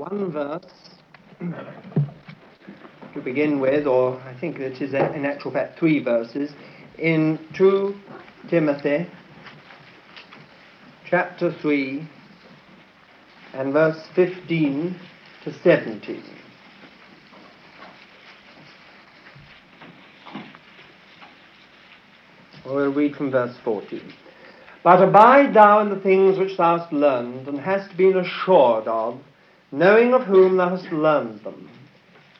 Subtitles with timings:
[0.00, 0.64] one verse
[3.12, 6.52] to begin with, or I think it is in actual fact three verses,
[6.98, 7.94] in 2
[8.48, 9.06] Timothy
[11.04, 12.08] chapter 3
[13.52, 14.96] and verse 15
[15.44, 16.22] to 17.
[22.64, 24.00] We'll read from verse 14.
[24.82, 29.20] But abide thou in the things which thou hast learned, and hast been assured of,
[29.72, 31.68] knowing of whom thou hast learned them,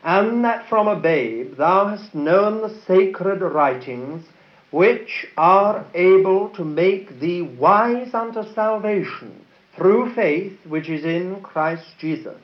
[0.02, 4.25] and that from a babe thou hast known the sacred writings,
[4.71, 9.45] which are able to make thee wise unto salvation
[9.77, 12.41] through faith which is in Christ Jesus.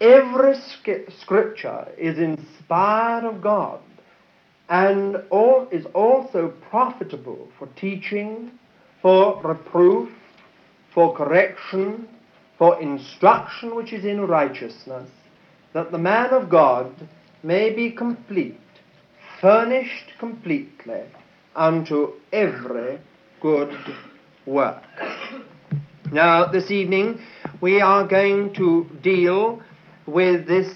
[0.00, 0.54] Every
[1.20, 3.80] scripture is inspired of God
[4.70, 8.52] and all, is also profitable for teaching,
[9.02, 10.10] for reproof,
[10.94, 12.08] for correction,
[12.60, 15.08] for instruction which is in righteousness,
[15.72, 16.92] that the man of God
[17.42, 18.60] may be complete,
[19.40, 21.04] furnished completely
[21.56, 22.98] unto every
[23.40, 23.74] good
[24.44, 24.82] work.
[26.12, 27.20] Now, this evening
[27.62, 29.62] we are going to deal
[30.04, 30.70] with this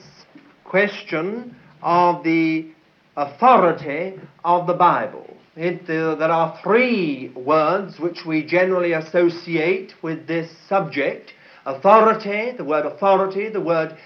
[0.64, 2.70] question of the
[3.18, 5.36] authority of the Bible.
[5.54, 11.34] It, uh, there are three words which we generally associate with this subject
[11.66, 13.96] authority, the word authority, the word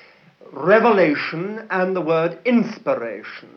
[0.53, 3.51] revelation, and the word inspiration.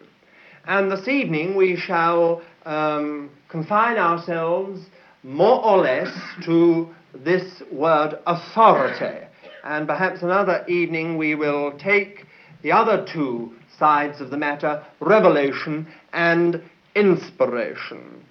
[0.66, 4.82] And this evening we shall um, confine ourselves
[5.24, 9.26] more or less to this word authority.
[9.64, 12.26] And perhaps another evening we will take
[12.64, 16.62] the other two sides of the matter revelation and
[16.96, 18.26] inspiration.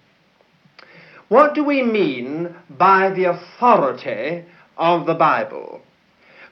[1.28, 4.44] What do we mean by the authority
[4.80, 5.80] of the Bible?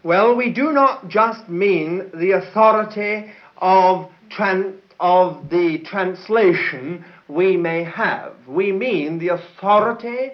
[0.05, 7.83] Well, we do not just mean the authority of, tran- of the translation we may
[7.83, 8.35] have.
[8.47, 10.33] We mean the authority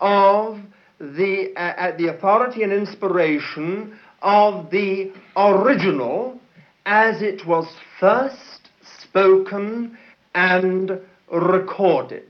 [0.00, 0.58] of
[0.98, 6.40] the, uh, uh, the authority and inspiration of the original
[6.86, 7.66] as it was
[8.00, 9.96] first spoken
[10.34, 10.98] and
[11.30, 12.24] recorded.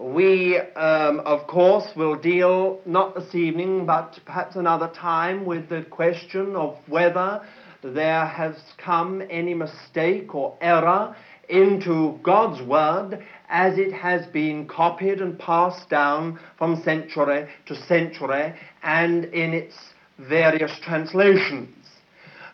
[0.00, 5.82] We, um, of course, will deal not this evening, but perhaps another time with the
[5.82, 7.44] question of whether
[7.82, 11.16] there has come any mistake or error
[11.48, 18.54] into God's Word as it has been copied and passed down from century to century
[18.84, 19.74] and in its
[20.18, 21.77] various translations.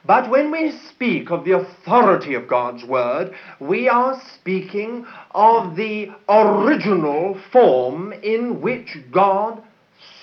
[0.07, 6.11] But when we speak of the authority of God's Word, we are speaking of the
[6.29, 9.63] original form in which God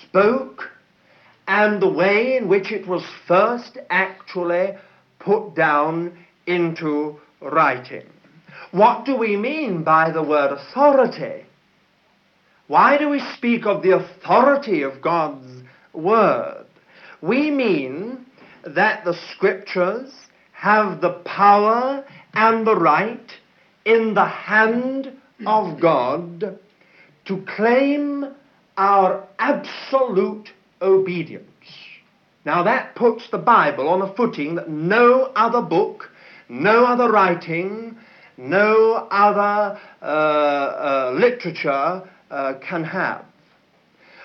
[0.02, 0.70] spoke
[1.48, 4.76] and the way in which it was first actually
[5.18, 6.16] put down
[6.46, 8.06] into writing.
[8.70, 11.44] What do we mean by the word authority?
[12.68, 15.62] Why do we speak of the authority of God's
[15.92, 16.66] Word?
[17.20, 18.11] We mean
[18.66, 20.12] that the Scriptures
[20.52, 23.32] have the power and the right
[23.84, 25.12] in the hand
[25.46, 26.58] of God
[27.24, 28.26] to claim
[28.76, 30.50] our absolute
[30.80, 31.46] obedience.
[32.44, 36.10] Now that puts the Bible on a footing that no other book,
[36.48, 37.96] no other writing,
[38.36, 43.24] no other uh, uh, literature uh, can have.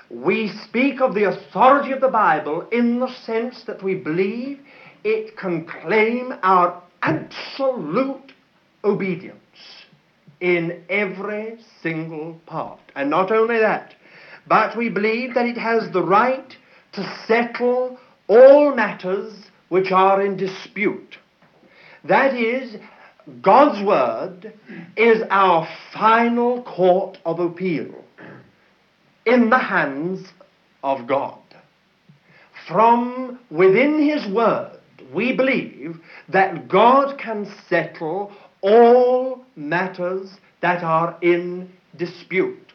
[0.10, 4.60] We speak of the authority of the Bible in the sense that we believe
[5.04, 8.32] it can claim our absolute
[8.84, 9.38] obedience
[10.40, 12.80] in every single part.
[12.96, 13.96] And not only that,
[14.48, 16.56] but we believe that it has the right
[16.94, 19.34] to settle all matters
[19.68, 21.18] which are in dispute.
[22.06, 22.78] That is,
[23.42, 24.54] God's Word
[24.96, 28.06] is our final court of appeal
[29.28, 30.26] in the hands
[30.84, 31.38] of God.
[32.68, 34.80] From within His Word,
[35.14, 38.32] we believe that God can settle
[38.62, 40.32] all matters
[40.62, 42.74] that are in dispute.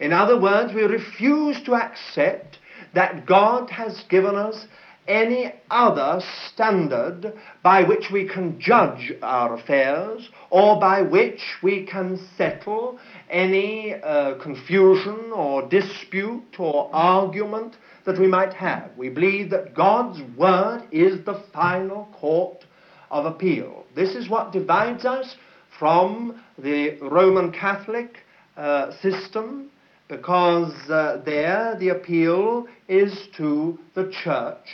[0.00, 2.58] In other words, we refuse to accept
[2.94, 4.66] that God has given us
[5.08, 6.20] any other
[6.52, 7.32] standard
[7.62, 12.98] by which we can judge our affairs or by which we can settle
[13.30, 18.90] any uh, confusion or dispute or argument that we might have.
[18.96, 22.64] We believe that God's Word is the final court
[23.10, 23.84] of appeal.
[23.94, 25.36] This is what divides us
[25.78, 28.18] from the Roman Catholic
[28.56, 29.70] uh, system
[30.08, 34.68] because uh, there the appeal is to the church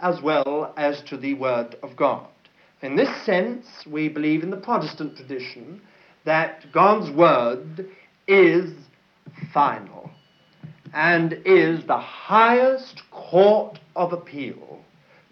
[0.00, 2.28] as well as to the Word of God.
[2.82, 5.80] In this sense, we believe in the Protestant tradition
[6.24, 7.88] that God's Word
[8.26, 8.72] is
[9.52, 10.10] final
[10.92, 14.80] and is the highest court of appeal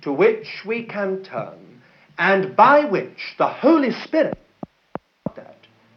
[0.02, 1.82] to which we can turn
[2.18, 4.38] and by which the Holy Spirit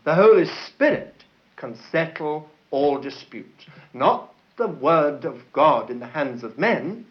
[0.07, 1.25] the Holy Spirit
[1.57, 3.65] can settle all disputes.
[3.93, 7.05] Not the Word of God in the hands of men,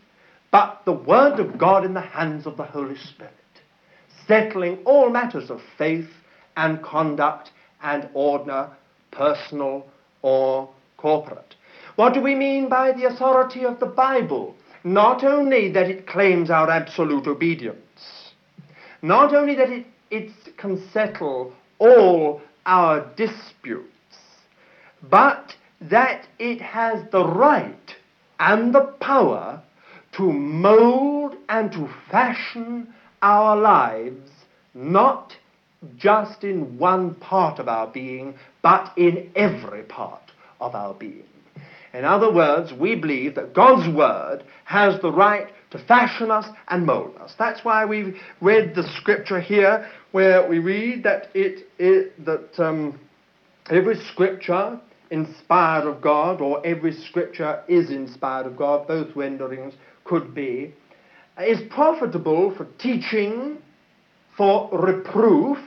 [0.50, 3.32] but the Word of God in the hands of the Holy Spirit,
[4.26, 6.08] settling all matters of faith
[6.56, 7.50] and conduct
[7.82, 8.70] and order,
[9.10, 9.86] personal
[10.22, 11.54] or corporate.
[11.96, 14.54] What do we mean by the authority of the Bible?
[14.84, 18.32] Not only that it claims our absolute obedience,
[19.02, 23.86] not only that it, it can settle all our disputes,
[25.10, 27.94] but that it has the right
[28.38, 29.62] and the power
[30.16, 32.92] to mold and to fashion
[33.22, 34.30] our lives,
[34.74, 35.32] not
[35.96, 41.24] just in one part of our being, but in every part of our being.
[41.92, 46.84] In other words, we believe that God's Word has the right to fashion us and
[46.84, 47.34] mold us.
[47.38, 52.98] That's why we've read the scripture here, where we read that it, it that um,
[53.70, 54.80] every scripture
[55.10, 59.74] inspired of God, or every scripture is inspired of God, both renderings
[60.06, 60.72] could be,
[61.38, 63.58] is profitable for teaching,
[64.36, 65.58] for reproof,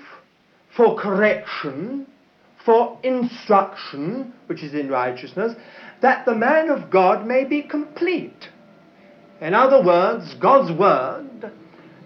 [0.76, 2.08] for correction,
[2.66, 5.54] for instruction, which is in righteousness,
[6.02, 8.50] that the man of God may be complete.
[9.42, 11.52] In other words, God's word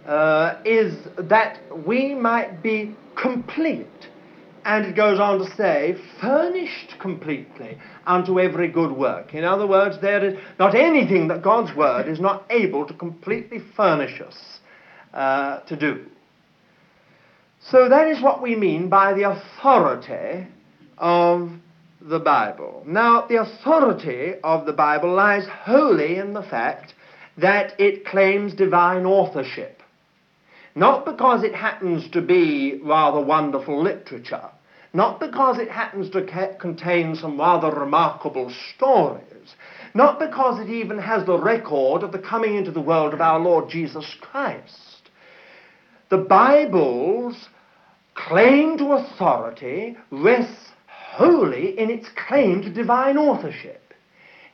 [0.06, 3.88] uh, is that we might be complete
[4.66, 9.34] and it goes on to say, furnished completely unto every good work.
[9.34, 13.60] In other words, there is not anything that God's Word is not able to completely
[13.76, 14.60] furnish us
[15.14, 16.06] uh, to do.
[17.70, 20.48] So that is what we mean by the authority
[20.98, 21.52] of
[22.02, 22.84] the Bible.
[22.86, 26.94] Now, the authority of the Bible lies wholly in the fact
[27.38, 29.73] that it claims divine authorship.
[30.76, 34.50] Not because it happens to be rather wonderful literature,
[34.92, 39.56] not because it happens to ca- contain some rather remarkable stories,
[39.94, 43.40] not because it even has the record of the coming into the world of our
[43.40, 45.10] Lord Jesus Christ.
[46.10, 47.50] The Bible's
[48.16, 53.94] claim to authority rests wholly in its claim to divine authorship.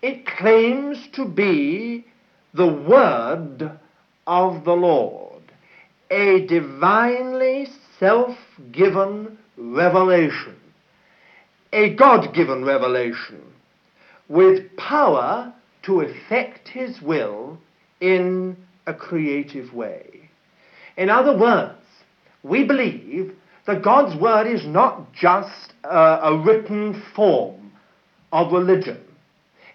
[0.02, 2.06] It claims to be
[2.54, 3.80] the Word
[4.28, 5.29] of the Lord
[6.12, 7.68] a divinely
[8.00, 10.56] self-given revelation,
[11.74, 13.42] a God-given revelation
[14.28, 15.54] with power
[15.84, 17.58] to effect his will
[18.00, 18.58] in
[18.88, 20.30] a creative way.
[20.98, 21.76] In other words,
[22.44, 23.36] we believe
[23.68, 27.72] that God's Word is not just a, a written form
[28.32, 29.02] of religion.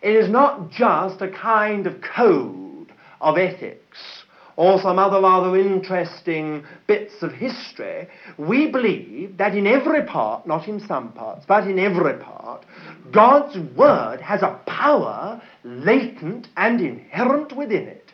[0.03, 4.24] It is not just a kind of code of ethics
[4.57, 8.09] or some other rather interesting bits of history,
[8.39, 12.65] we believe that in every part, not in some parts, but in every part,
[13.13, 18.13] God's Word has a power latent and inherent within it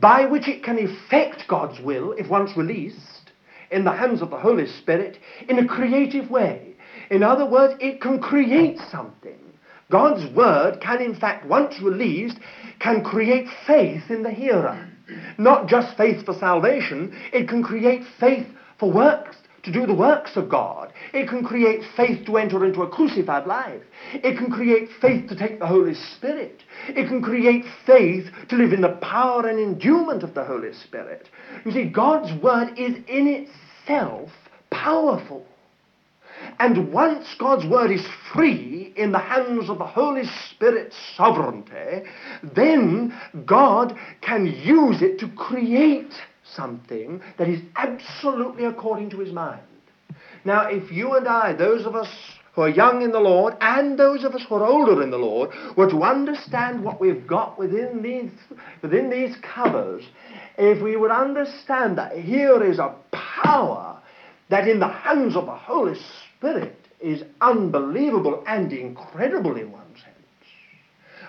[0.00, 3.32] by which it can effect God's will, if once released,
[3.70, 5.18] in the hands of the Holy Spirit
[5.48, 6.74] in a creative way.
[7.10, 9.38] In other words, it can create something.
[9.90, 12.38] God's Word can, in fact, once released,
[12.78, 14.89] can create faith in the hearer.
[15.38, 18.46] Not just faith for salvation, it can create faith
[18.78, 20.92] for works, to do the works of God.
[21.12, 23.82] It can create faith to enter into a crucified life.
[24.14, 26.64] It can create faith to take the Holy Spirit.
[26.88, 31.28] It can create faith to live in the power and endowment of the Holy Spirit.
[31.64, 34.30] You see, God's Word is in itself
[34.70, 35.44] powerful.
[36.58, 42.08] And once God's Word is free in the hands of the Holy Spirit's sovereignty,
[42.42, 46.12] then God can use it to create
[46.44, 49.62] something that is absolutely according to His mind.
[50.44, 52.08] Now, if you and I, those of us
[52.54, 55.18] who are young in the Lord and those of us who are older in the
[55.18, 58.30] Lord, were to understand what we've got within these,
[58.82, 60.04] within these covers,
[60.58, 63.98] if we would understand that here is a power
[64.48, 65.94] that in the hands of the Holy
[66.40, 70.48] Spirit is unbelievable and incredible in one sense,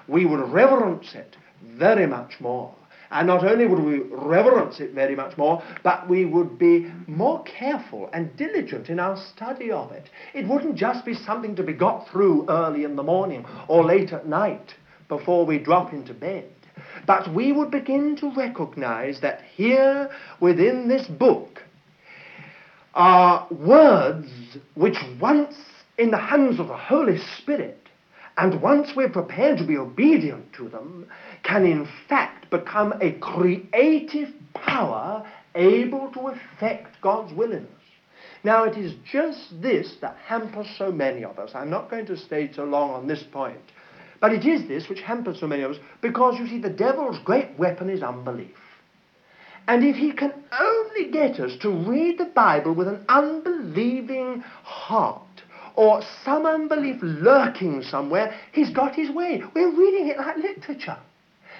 [0.07, 2.73] we would reverence it very much more.
[3.11, 7.43] And not only would we reverence it very much more, but we would be more
[7.43, 10.09] careful and diligent in our study of it.
[10.33, 14.13] It wouldn't just be something to be got through early in the morning or late
[14.13, 14.75] at night
[15.09, 16.49] before we drop into bed.
[17.05, 21.61] But we would begin to recognize that here within this book
[22.93, 24.29] are words
[24.75, 25.55] which once
[25.97, 27.81] in the hands of the Holy Spirit
[28.37, 31.07] and once we're prepared to be obedient to them,
[31.43, 37.81] can in fact become a creative power able to effect God's will in us.
[38.43, 41.51] Now, it is just this that hampers so many of us.
[41.53, 43.59] I'm not going to stay so long on this point.
[44.19, 47.19] But it is this which hampers so many of us because, you see, the devil's
[47.19, 48.55] great weapon is unbelief.
[49.67, 55.21] And if he can only get us to read the Bible with an unbelieving heart,
[55.75, 59.41] or some unbelief lurking somewhere, he's got his way.
[59.55, 60.97] We're reading it like literature.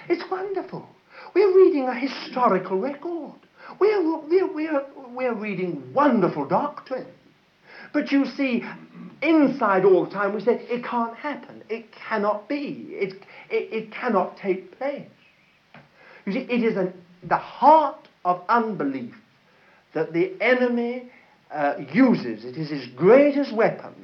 [0.08, 0.86] It's wonderful.
[1.34, 3.34] We're reading a historical record.
[3.80, 7.06] We're, we're, we're, we're reading wonderful doctrine.
[7.92, 8.64] But you see,
[9.22, 11.62] inside all the time we say, it can't happen.
[11.68, 12.88] It cannot be.
[12.90, 13.14] It,
[13.50, 15.08] it, it cannot take place.
[16.26, 16.92] You see, it is an,
[17.22, 19.14] the heart of unbelief
[19.94, 21.10] that the enemy
[21.50, 22.44] uh, uses.
[22.44, 23.94] It is his greatest weapon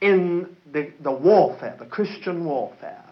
[0.00, 3.04] in the, the warfare, the Christian warfare.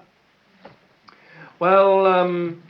[1.61, 2.62] Well, um,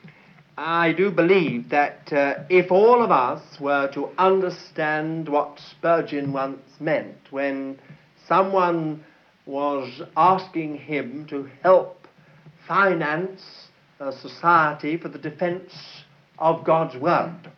[0.59, 6.61] I do believe that uh, if all of us were to understand what Spurgeon once
[6.79, 7.79] meant when
[8.29, 9.05] someone
[9.47, 12.07] was asking him to help
[12.69, 13.69] finance
[13.99, 16.02] a society for the defense
[16.43, 17.53] of God's Word,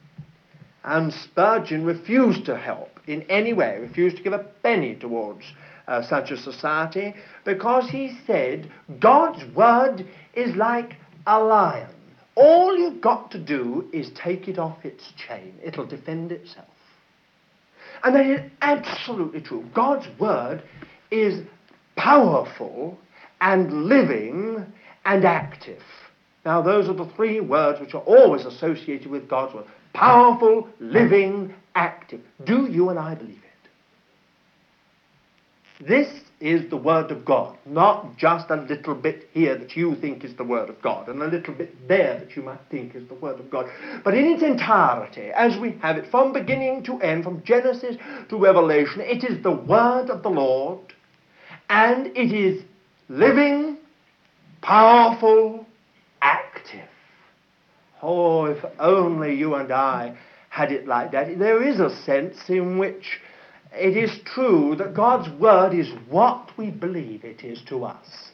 [0.84, 5.42] and Spurgeon refused to help in any way, refused to give a penny towards
[5.88, 7.14] uh, such a society,
[7.44, 11.88] because he said God's Word is like a lion.
[12.34, 15.54] All you've got to do is take it off its chain.
[15.64, 16.68] It'll defend itself.
[18.02, 19.64] And that is absolutely true.
[19.74, 20.62] God's Word
[21.10, 21.40] is
[21.96, 22.98] powerful
[23.40, 24.66] and living
[25.06, 25.82] and active.
[26.44, 29.64] Now, those are the three words which are always associated with God's Word.
[29.94, 32.20] Powerful, living, active.
[32.44, 33.44] Do you and I believe it?
[35.86, 36.08] This
[36.40, 40.34] is the Word of God, not just a little bit here that you think is
[40.34, 43.14] the Word of God, and a little bit there that you might think is the
[43.14, 43.70] Word of God,
[44.04, 47.96] but in its entirety, as we have it from beginning to end, from Genesis
[48.28, 50.92] to Revelation, it is the Word of the Lord,
[51.70, 52.62] and it is
[53.08, 53.78] living,
[54.60, 55.63] powerful.
[58.06, 60.14] Oh, if only you and I
[60.50, 61.38] had it like that.
[61.38, 63.18] There is a sense in which
[63.72, 68.32] it is true that God's Word is what we believe it is to us.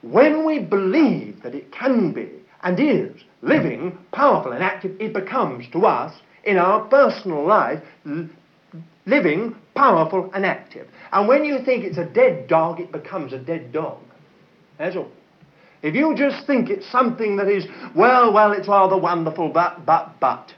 [0.00, 2.30] When we believe that it can be
[2.62, 7.82] and is living, powerful, and active, it becomes to us in our personal life
[9.04, 10.88] living, powerful, and active.
[11.12, 13.98] And when you think it's a dead dog, it becomes a dead dog.
[14.78, 15.10] That's all.
[15.82, 20.20] If you just think it's something that is, well, well, it's rather wonderful, but, but,
[20.20, 20.52] but,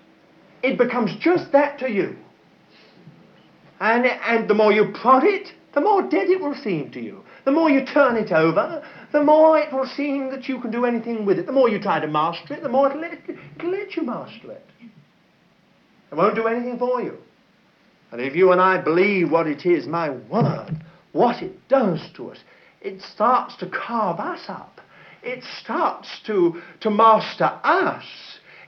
[0.62, 2.16] it becomes just that to you.
[3.81, 7.25] And, and the more you prod it, the more dead it will seem to you.
[7.45, 10.85] The more you turn it over, the more it will seem that you can do
[10.85, 11.47] anything with it.
[11.47, 14.52] The more you try to master it, the more it'll let, it'll let you master
[14.52, 14.66] it.
[16.11, 17.19] It won't do anything for you.
[18.12, 22.31] And if you and I believe what it is, my word, what it does to
[22.31, 22.38] us,
[22.81, 24.74] it starts to carve us up.
[25.25, 28.04] It starts to, to master us.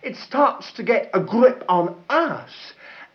[0.03, 2.51] It starts to get a grip on us.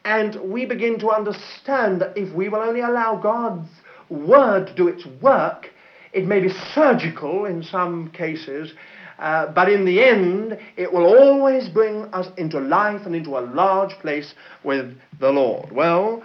[0.03, 3.69] And we begin to understand that if we will only allow God's
[4.10, 5.69] word to do its work,
[6.13, 8.74] it may be surgical in some cases,
[9.19, 13.41] uh, but in the end, it will always bring us into life and into a
[13.41, 14.33] large place
[14.63, 15.71] with the Lord.
[15.71, 16.24] Well,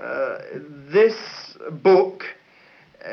[0.00, 0.38] uh,
[0.92, 1.16] this
[1.82, 2.22] book
[3.04, 3.10] uh,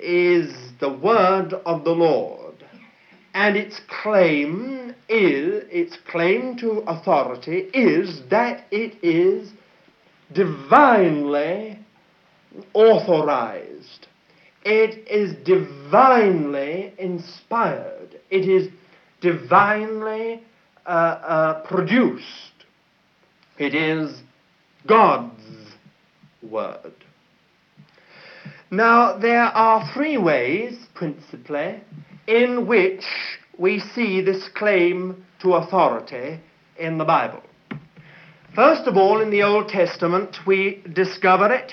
[0.00, 2.47] is the word of the Lord,
[3.34, 9.50] and its claim is its claim to authority is that it is
[10.32, 11.78] divinely
[12.74, 14.06] authorized.
[14.64, 18.20] It is divinely inspired.
[18.30, 18.68] It is
[19.20, 20.42] divinely
[20.86, 22.26] uh, uh, produced.
[23.58, 24.22] It is
[24.86, 25.74] God's
[26.42, 26.92] word.
[28.70, 31.80] Now, there are three ways, principally,
[32.28, 33.04] in which
[33.56, 36.38] we see this claim to authority
[36.78, 37.42] in the Bible.
[38.54, 41.72] First of all, in the Old Testament, we discover it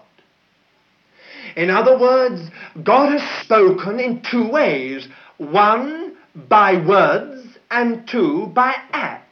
[1.56, 2.42] In other words,
[2.84, 5.08] God has spoken in two ways.
[5.38, 6.16] One,
[6.50, 9.26] by words, and two, by acts.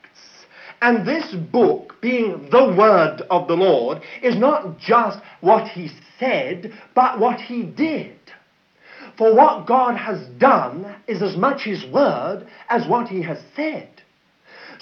[0.82, 5.90] And this book, being the word of the Lord, is not just what he
[6.24, 8.18] said, but what he did.
[9.18, 13.90] For what God has done is as much his word as what he has said.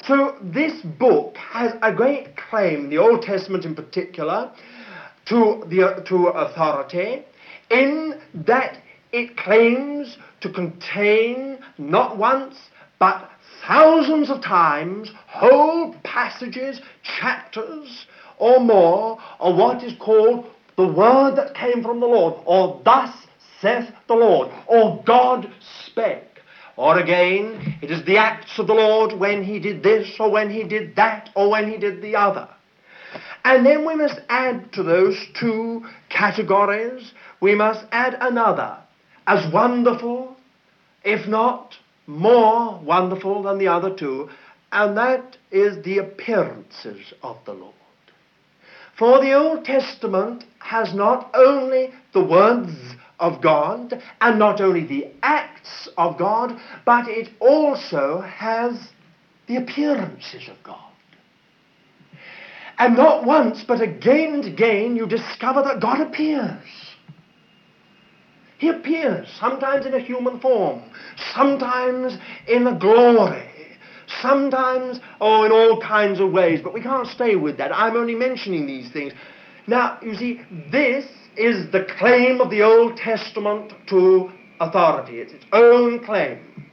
[0.05, 4.51] So this book has a great claim, the Old Testament in particular,
[5.25, 7.23] to, the, to authority,
[7.69, 8.77] in that
[9.11, 12.55] it claims to contain not once,
[12.99, 13.29] but
[13.67, 18.07] thousands of times whole passages, chapters,
[18.37, 20.47] or more of what is called
[20.81, 23.15] the word that came from the Lord, or thus
[23.61, 25.51] saith the Lord, or God
[25.85, 26.41] spake.
[26.75, 30.49] Or again, it is the acts of the Lord when he did this, or when
[30.49, 32.47] he did that, or when he did the other.
[33.43, 38.77] And then we must add to those two categories, we must add another,
[39.27, 40.35] as wonderful,
[41.03, 41.75] if not
[42.07, 44.29] more wonderful than the other two,
[44.71, 47.75] and that is the appearances of the Lord.
[49.01, 52.71] For the Old Testament has not only the words
[53.19, 56.55] of God and not only the acts of God,
[56.85, 58.89] but it also has
[59.47, 60.91] the appearances of God.
[62.77, 66.95] And not once, but again and again, you discover that God appears.
[68.59, 70.83] He appears, sometimes in a human form,
[71.33, 73.50] sometimes in a glory,
[74.21, 77.75] sometimes, oh, in all kinds of ways, but we can't stay with that.
[77.75, 79.13] I'm only mentioning these things.
[79.67, 81.05] Now, you see, this
[81.37, 85.19] is the claim of the Old Testament to authority.
[85.19, 86.69] It's its own claim.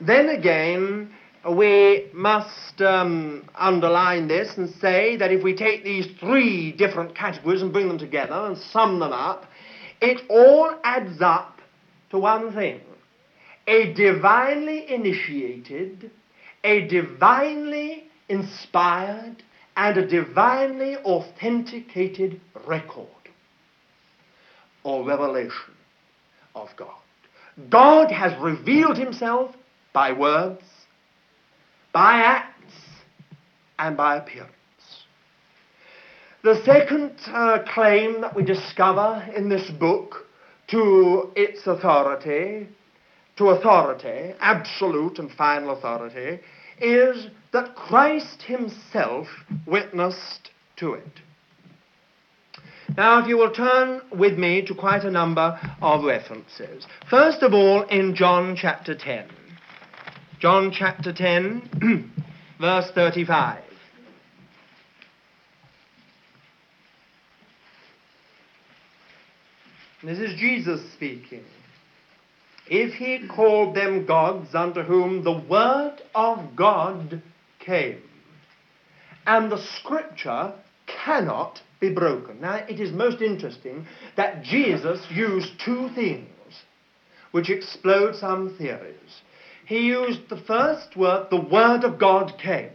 [0.00, 1.12] Then again,
[1.50, 7.62] we must um, underline this and say that if we take these three different categories
[7.62, 9.46] and bring them together and sum them up,
[10.00, 11.60] it all adds up
[12.10, 12.80] to one thing
[13.66, 16.10] a divinely initiated,
[16.64, 19.42] a divinely inspired,
[19.76, 23.06] and a divinely authenticated record
[24.84, 25.74] or revelation
[26.54, 26.94] of God.
[27.70, 29.54] God has revealed himself
[29.92, 30.62] by words,
[31.92, 32.74] by acts,
[33.78, 34.52] and by appearance.
[36.42, 40.26] The second uh, claim that we discover in this book
[40.68, 42.68] to its authority,
[43.36, 46.40] to authority, absolute and final authority,
[46.80, 49.28] is that Christ himself
[49.66, 51.20] witnessed to it.
[52.96, 56.86] Now, if you will turn with me to quite a number of references.
[57.10, 59.28] First of all, in John chapter 10.
[60.38, 62.12] John chapter 10,
[62.60, 63.62] verse 35.
[70.02, 71.42] This is Jesus speaking.
[72.68, 77.22] If he called them gods unto whom the word of God
[77.58, 78.02] came,
[79.26, 80.52] and the scripture
[80.86, 82.40] cannot be broken.
[82.40, 86.28] Now, it is most interesting that Jesus used two things
[87.32, 89.22] which explode some theories.
[89.66, 92.70] He used the first word, the word of God came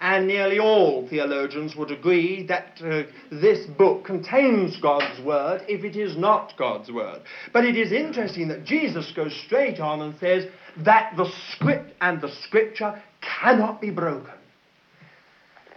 [0.00, 5.96] and nearly all theologians would agree that uh, this book contains God's word if it
[5.96, 7.22] is not God's word.
[7.52, 10.46] But it is interesting that Jesus goes straight on and says
[10.84, 14.34] that the script and the scripture cannot be broken.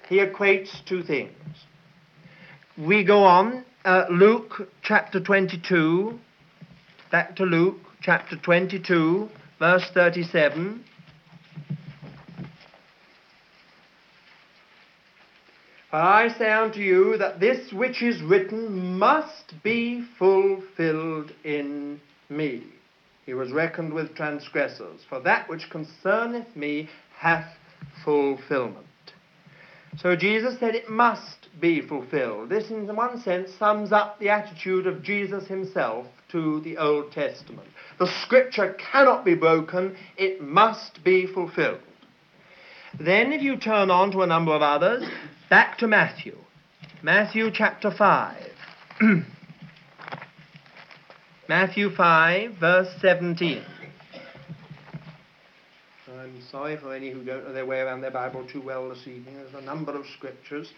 [0.07, 1.31] He equates two things.
[2.77, 6.19] We go on, uh, Luke chapter 22,
[7.11, 10.83] back to Luke chapter 22, verse 37.
[15.93, 21.99] I say unto you that this which is written must be fulfilled in
[22.29, 22.63] me.
[23.25, 27.45] He was reckoned with transgressors, for that which concerneth me hath
[28.05, 28.87] fulfillment.
[29.97, 32.49] So Jesus said it must be fulfilled.
[32.49, 37.67] This, in one sense, sums up the attitude of Jesus himself to the Old Testament.
[37.99, 41.81] The scripture cannot be broken, it must be fulfilled.
[42.97, 45.03] Then, if you turn on to a number of others,
[45.51, 46.37] back to Matthew.
[47.03, 48.41] Matthew chapter 5.
[51.49, 53.61] Matthew 5, verse 17.
[56.09, 59.05] I'm sorry for any who don't know their way around their Bible too well this
[59.05, 59.35] evening.
[59.35, 60.71] There's a number of scriptures.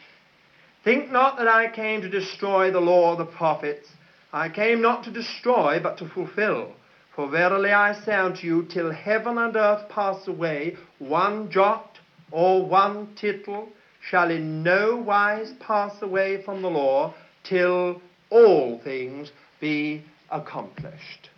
[0.83, 3.87] Think not that I came to destroy the law of the prophets.
[4.31, 6.73] I came not to destroy, but to fulfill.
[7.15, 11.99] For verily I say unto you, till heaven and earth pass away, one jot
[12.31, 13.69] or one tittle
[14.09, 17.13] shall in no wise pass away from the law,
[17.43, 21.29] till all things be accomplished.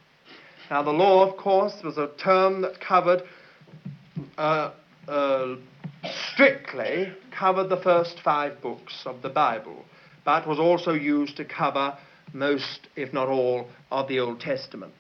[0.70, 3.22] Now, the law, of course, was a term that covered
[4.38, 4.72] uh,
[5.08, 5.56] uh,
[6.32, 9.86] strictly covered the first five books of the Bible,
[10.24, 11.98] but was also used to cover
[12.34, 14.94] most, if not all, of the Old Testament.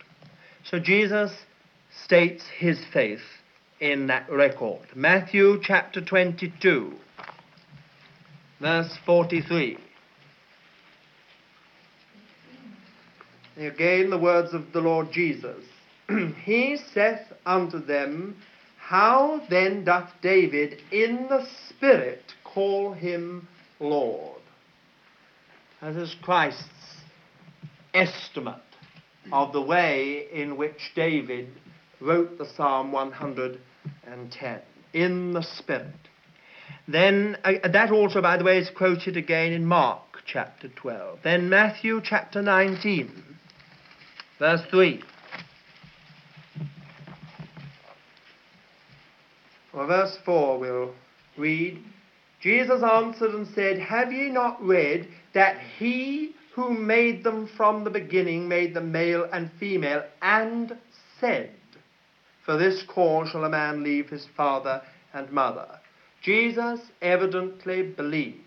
[0.64, 1.32] So Jesus
[2.04, 3.24] states his faith
[3.80, 4.82] in that record.
[4.96, 6.94] Matthew chapter 22,
[8.60, 9.78] verse 43.
[13.58, 15.64] Again, the words of the Lord Jesus.
[16.44, 18.36] he saith unto them,
[18.78, 23.48] How then doth David in the Spirit call him
[23.80, 24.42] Lord?
[25.82, 26.64] That is Christ's
[27.94, 28.62] estimate
[29.32, 31.50] of the way in which David
[32.02, 34.62] wrote the Psalm 110
[34.94, 35.94] in the Spirit.
[36.88, 41.20] Then, uh, that also, by the way, is quoted again in Mark chapter 12.
[41.24, 43.24] Then Matthew chapter 19,
[44.40, 45.02] verse 3.
[49.74, 50.94] Well, verse 4 we'll
[51.38, 51.84] read.
[52.42, 57.90] Jesus answered and said, Have ye not read that he who made them from the
[57.90, 60.78] beginning made them male and female, and
[61.20, 61.52] said,
[62.46, 64.82] For this cause shall a man leave his father
[65.14, 65.75] and mother.
[66.26, 68.40] Jesus evidently believed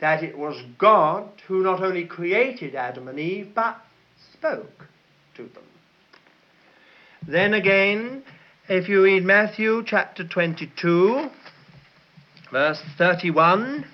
[0.00, 3.78] that it was God who not only created Adam and Eve, but
[4.32, 4.88] spoke
[5.36, 5.62] to them.
[7.28, 8.24] Then again,
[8.68, 11.28] if you read Matthew chapter 22,
[12.50, 13.86] verse 31,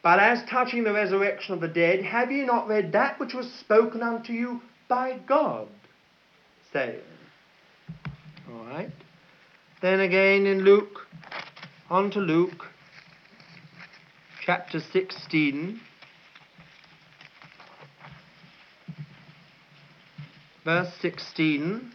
[0.00, 3.52] But as touching the resurrection of the dead, have ye not read that which was
[3.60, 5.68] spoken unto you by God,
[6.72, 7.00] saying?
[8.50, 8.90] All right.
[9.82, 11.06] Then again in Luke,
[11.90, 12.66] on to Luke,
[14.44, 15.80] chapter 16,
[20.64, 21.92] verse 16.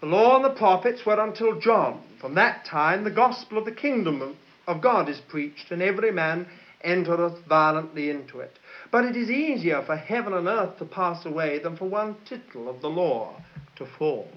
[0.00, 2.02] The law and the prophets were until John.
[2.20, 6.48] From that time the gospel of the kingdom of God is preached, and every man
[6.82, 8.58] entereth violently into it.
[8.92, 12.68] But it is easier for heaven and earth to pass away than for one tittle
[12.68, 13.34] of the law
[13.76, 14.28] to fall.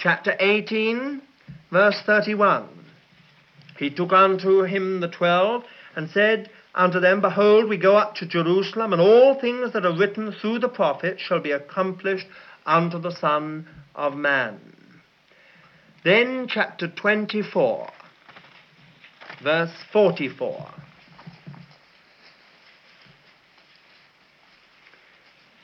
[0.00, 1.20] Chapter 18,
[1.70, 2.66] verse 31.
[3.78, 8.26] He took unto him the twelve, and said unto them, Behold, we go up to
[8.26, 12.26] Jerusalem, and all things that are written through the prophets shall be accomplished
[12.64, 14.58] unto the Son of Man.
[16.02, 17.90] Then, chapter 24,
[19.42, 20.83] verse 44.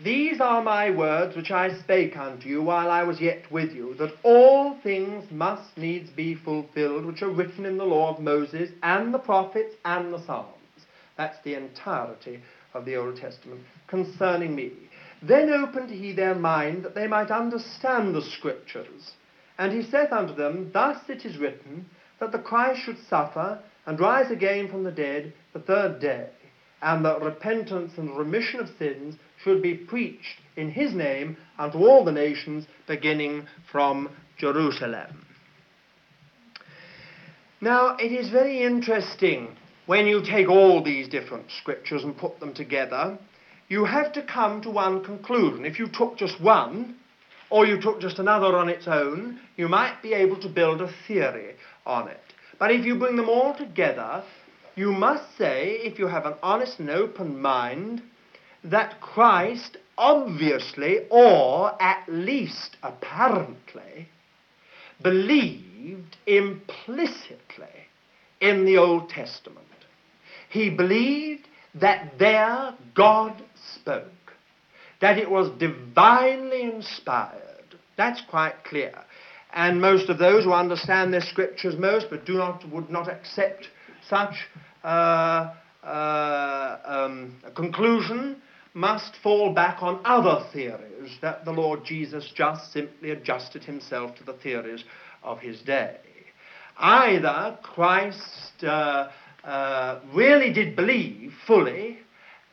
[0.02, 3.94] These are my words which I spake unto you while I was yet with you,
[3.96, 8.70] that all things must needs be fulfilled which are written in the law of Moses
[8.82, 10.86] and the prophets and the Psalms.
[11.18, 12.40] That's the entirety
[12.72, 14.72] of the Old Testament concerning me.
[15.20, 19.12] Then opened he their mind that they might understand the Scriptures.
[19.58, 21.84] And he saith unto them, Thus it is written,
[22.20, 26.30] that the Christ should suffer and rise again from the dead the third day,
[26.80, 32.04] and that repentance and remission of sins should be preached in his name unto all
[32.04, 35.26] the nations, beginning from Jerusalem.
[37.60, 42.54] Now, it is very interesting when you take all these different scriptures and put them
[42.54, 43.18] together
[43.70, 45.64] you have to come to one conclusion.
[45.64, 46.96] If you took just one,
[47.50, 50.92] or you took just another on its own, you might be able to build a
[51.06, 51.54] theory
[51.86, 52.20] on it.
[52.58, 54.24] But if you bring them all together,
[54.74, 58.02] you must say, if you have an honest and open mind,
[58.64, 64.08] that Christ obviously, or at least apparently,
[65.02, 67.86] believed implicitly
[68.40, 69.66] in the Old Testament.
[70.48, 73.42] He believed that there God
[73.74, 74.06] spoke,
[75.00, 77.76] that it was divinely inspired.
[77.96, 78.94] That's quite clear.
[79.52, 83.68] And most of those who understand their scriptures most but do not, would not accept
[84.08, 84.34] such
[84.82, 85.52] uh,
[85.84, 88.40] uh, um, conclusion
[88.80, 94.24] must fall back on other theories that the Lord Jesus just simply adjusted himself to
[94.24, 94.84] the theories
[95.22, 95.98] of his day.
[96.78, 99.10] Either Christ uh,
[99.44, 101.98] uh, really did believe fully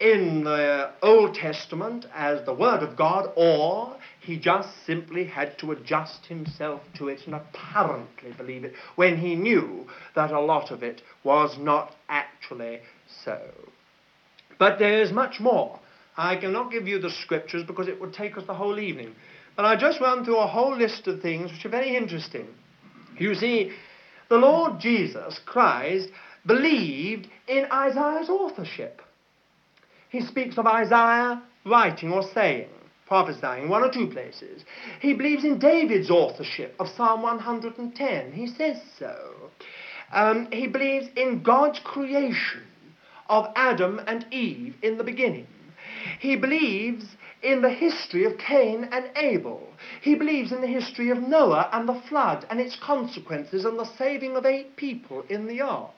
[0.02, 5.72] in the Old Testament as the Word of God, or he just simply had to
[5.72, 10.84] adjust himself to it and apparently believe it when he knew that a lot of
[10.84, 12.82] it was not actually
[13.24, 13.40] so.
[14.60, 15.80] But there is much more.
[16.18, 19.16] I cannot give you the scriptures because it would take us the whole evening.
[19.56, 22.48] But I just run through a whole list of things which are very interesting.
[23.18, 23.72] You see,
[24.30, 26.10] the Lord Jesus Christ
[26.46, 29.02] believed in Isaiah's authorship.
[30.10, 32.70] He speaks of Isaiah writing or saying,
[33.08, 34.64] prophesying one or two places.
[35.00, 38.32] He believes in David's authorship of Psalm 110.
[38.32, 39.16] He says so.
[40.12, 42.64] Um, he believes in God's creation
[43.30, 45.48] of Adam and Eve in the beginning.
[46.20, 47.06] He believes
[47.41, 49.67] in the history of Cain and Abel.
[50.02, 53.86] He believes in the history of Noah and the flood and its consequences and the
[53.86, 55.91] saving of eight people in the ark.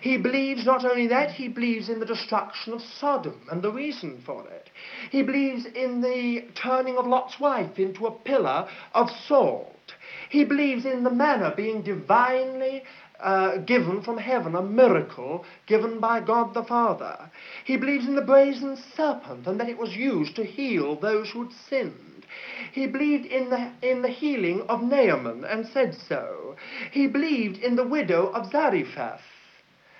[0.00, 4.22] He believes not only that, he believes in the destruction of Sodom and the reason
[4.24, 4.70] for it.
[5.10, 9.94] He believes in the turning of Lot's wife into a pillar of salt.
[10.28, 12.82] He believes in the manna being divinely
[13.20, 17.30] uh, given from heaven, a miracle given by God the Father.
[17.64, 21.44] He believes in the brazen serpent and that it was used to heal those who
[21.44, 22.26] had sinned.
[22.72, 26.56] He believed in the, in the healing of Naaman and said so.
[26.90, 29.20] He believed in the widow of Zarephath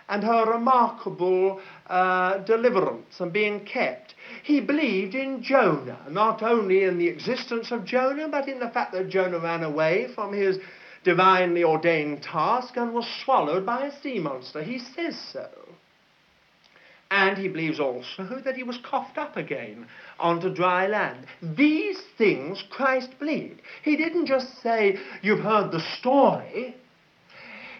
[0.08, 4.14] and her remarkable uh, deliverance and being kept.
[4.42, 8.92] He believed in Jonah, not only in the existence of Jonah, but in the fact
[8.92, 10.58] that Jonah ran away from his
[11.06, 14.60] divinely ordained task and was swallowed by a sea monster.
[14.60, 15.48] He says so.
[17.12, 19.86] And he believes also that he was coughed up again
[20.18, 21.24] onto dry land.
[21.40, 23.62] These things Christ believed.
[23.84, 26.74] He didn't just say, You've heard the story.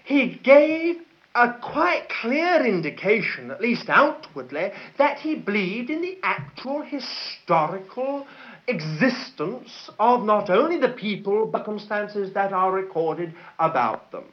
[0.05, 0.99] He gave
[1.35, 8.25] a quite clear indication, at least outwardly, that he believed in the actual historical
[8.69, 14.25] existence of not only the people, but circumstances that are recorded about them.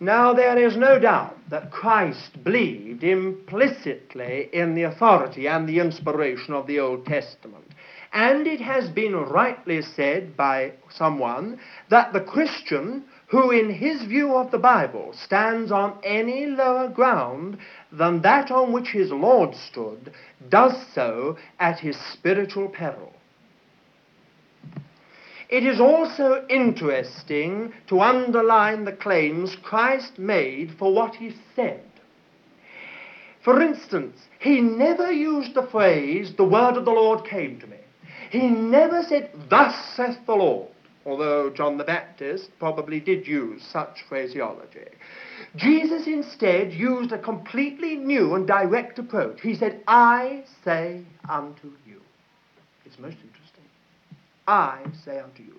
[0.00, 6.54] Now, there is no doubt that Christ believed implicitly in the authority and the inspiration
[6.54, 7.72] of the Old Testament.
[8.12, 14.36] And it has been rightly said by someone that the Christian who in his view
[14.36, 17.56] of the Bible stands on any lower ground
[17.92, 20.12] than that on which his Lord stood,
[20.48, 23.12] does so at his spiritual peril.
[25.48, 31.84] It is also interesting to underline the claims Christ made for what he said.
[33.44, 37.76] For instance, he never used the phrase, the word of the Lord came to me.
[38.30, 40.72] He never said, Thus saith the Lord
[41.04, 44.88] although John the Baptist probably did use such phraseology.
[45.56, 49.40] Jesus instead used a completely new and direct approach.
[49.40, 52.00] He said, I say unto you.
[52.86, 53.64] It's most interesting.
[54.48, 55.54] I say unto you.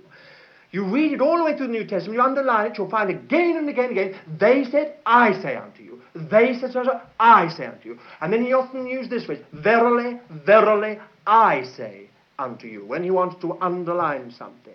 [0.72, 3.12] You read it all the way through the New Testament, you underline it, you'll find
[3.12, 6.02] again and again and again, they said, I say unto you.
[6.16, 8.00] They said, so, so, I say unto you.
[8.22, 13.12] And then he often used this phrase, verily, verily, I say unto you, when he
[13.12, 14.74] wanted to underline something.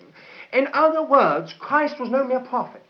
[0.53, 2.83] In other words, Christ was no mere prophet.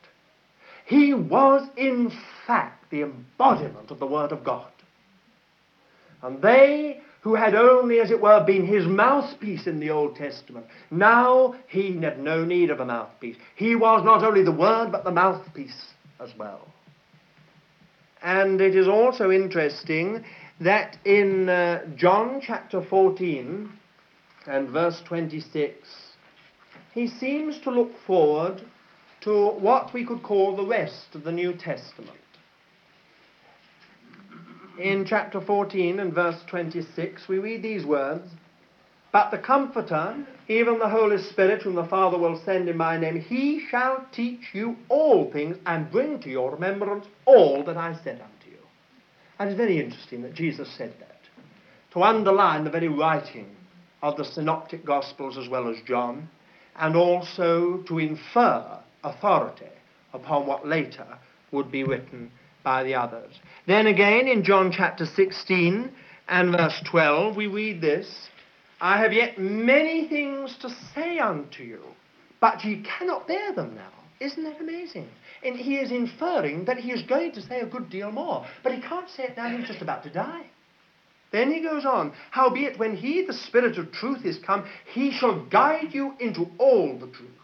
[0.89, 2.11] He was, in
[2.47, 4.73] fact, the embodiment of the Word of God.
[6.23, 10.65] And they who had only, as it were, been his mouthpiece in the Old Testament,
[10.91, 13.37] now he had no need of a mouthpiece.
[13.55, 15.89] He was not only the Word, but the mouthpiece
[16.21, 16.67] as well.
[18.23, 20.25] And it is also interesting
[20.61, 23.71] that in uh, John chapter 14
[24.47, 25.87] and verse 26,
[26.95, 28.63] he seems to look forward
[29.21, 32.19] to what we could call the rest of the New Testament.
[34.79, 38.31] In chapter 14 and verse 26, we read these words
[39.11, 43.21] But the Comforter, even the Holy Spirit, whom the Father will send in my name,
[43.21, 48.21] he shall teach you all things and bring to your remembrance all that I said
[48.21, 48.63] unto you.
[49.41, 51.19] And it's very interesting that Jesus said that,
[51.93, 53.57] to underline the very writing
[54.01, 56.29] of the Synoptic Gospels as well as John
[56.77, 59.71] and also to infer authority
[60.13, 61.07] upon what later
[61.53, 62.31] would be written
[62.63, 63.39] by the others.
[63.67, 65.91] Then again, in John chapter 16
[66.29, 68.29] and verse 12, we read this
[68.81, 71.83] I have yet many things to say unto you,
[72.41, 73.91] but ye cannot bear them now.
[74.21, 75.09] Isn't that amazing?
[75.45, 78.73] And he is inferring that he is going to say a good deal more, but
[78.73, 80.47] he can't say it now, he's just about to die.
[81.31, 85.45] Then he goes on, Howbeit, when he, the Spirit of truth, is come, he shall
[85.47, 87.38] guide you into all the truth.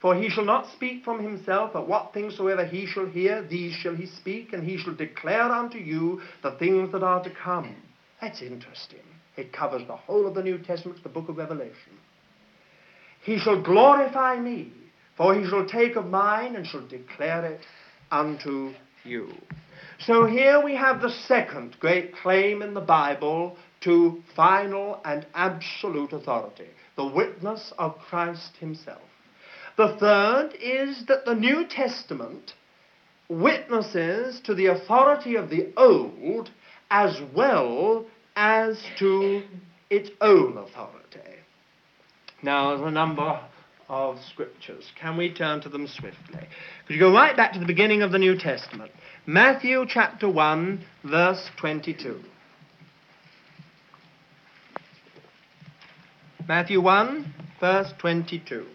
[0.00, 3.72] For he shall not speak from himself, but what things soever he shall hear, these
[3.74, 7.74] shall he speak, and he shall declare unto you the things that are to come.
[8.20, 9.00] That's interesting.
[9.36, 11.98] It covers the whole of the New Testament, the book of Revelation.
[13.22, 14.72] He shall glorify me,
[15.16, 17.60] for he shall take of mine and shall declare it
[18.10, 19.32] unto you.
[19.98, 26.12] So here we have the second great claim in the Bible to final and absolute
[26.12, 29.02] authority, the witness of Christ himself.
[29.78, 32.54] The third is that the New Testament
[33.28, 36.50] witnesses to the authority of the Old
[36.90, 39.44] as well as to
[39.88, 41.38] its own authority.
[42.42, 43.40] Now, there's a number
[43.88, 44.90] of scriptures.
[45.00, 46.48] Can we turn to them swiftly?
[46.86, 48.90] Could you go right back to the beginning of the New Testament?
[49.26, 52.20] Matthew chapter 1, verse 22.
[56.48, 58.66] Matthew 1, verse 22.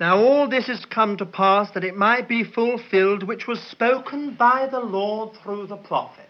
[0.00, 4.34] Now all this is come to pass that it might be fulfilled which was spoken
[4.34, 6.24] by the Lord through the prophet.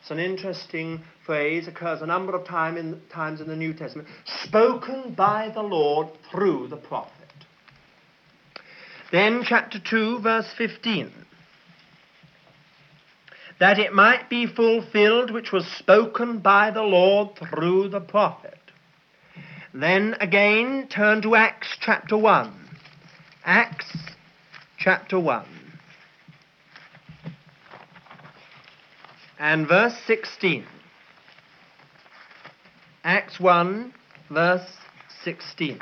[0.00, 4.06] It's an interesting phrase, occurs a number of time in, times in the New Testament.
[4.44, 7.12] Spoken by the Lord through the prophet.
[9.10, 11.10] Then chapter 2, verse 15.
[13.58, 18.58] That it might be fulfilled which was spoken by the Lord through the prophet.
[19.74, 22.61] Then again turn to Acts chapter 1.
[23.44, 23.96] Acts
[24.78, 25.44] chapter 1
[29.40, 30.64] and verse 16.
[33.02, 33.92] Acts 1,
[34.30, 34.70] verse
[35.24, 35.80] 16.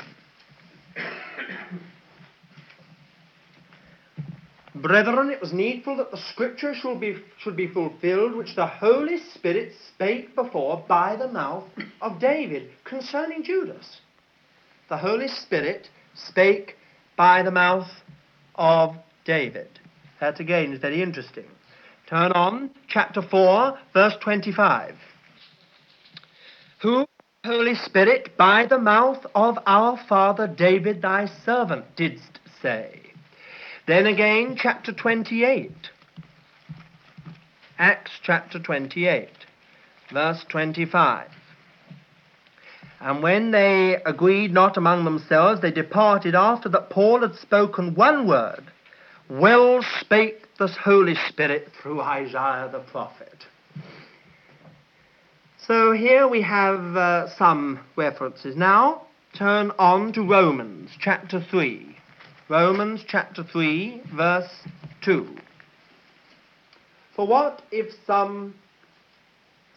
[4.73, 9.19] Brethren, it was needful that the scripture should be, should be fulfilled, which the Holy
[9.35, 11.65] Spirit spake before by the mouth
[12.01, 14.01] of David concerning Judas.
[14.89, 16.75] The Holy Spirit spake
[17.21, 17.87] by the mouth
[18.55, 19.67] of David.
[20.19, 21.45] That again is very interesting.
[22.09, 24.95] Turn on, chapter 4, verse 25.
[26.81, 27.05] Who,
[27.45, 32.99] Holy Spirit, by the mouth of our father David thy servant didst say.
[33.85, 35.71] Then again, chapter 28.
[37.77, 39.29] Acts chapter 28,
[40.11, 41.27] verse 25.
[43.01, 48.27] And when they agreed not among themselves, they departed after that Paul had spoken one
[48.27, 48.63] word.
[49.29, 53.45] Well spake the Holy Spirit through Isaiah the prophet.
[55.65, 58.55] So here we have uh, some references.
[58.55, 61.97] Now turn on to Romans chapter 3.
[62.49, 64.49] Romans chapter 3, verse
[65.03, 65.37] 2.
[67.15, 68.55] For what if some,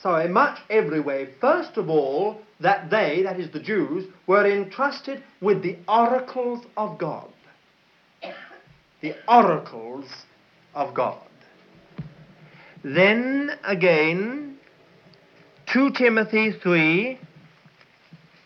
[0.05, 5.25] sorry, much every way, first of all, that they, that is the Jews, were entrusted
[5.41, 7.33] with the oracles of God.
[9.01, 10.05] The oracles
[10.75, 11.27] of God.
[12.85, 14.59] Then again,
[15.73, 17.19] 2 Timothy 3,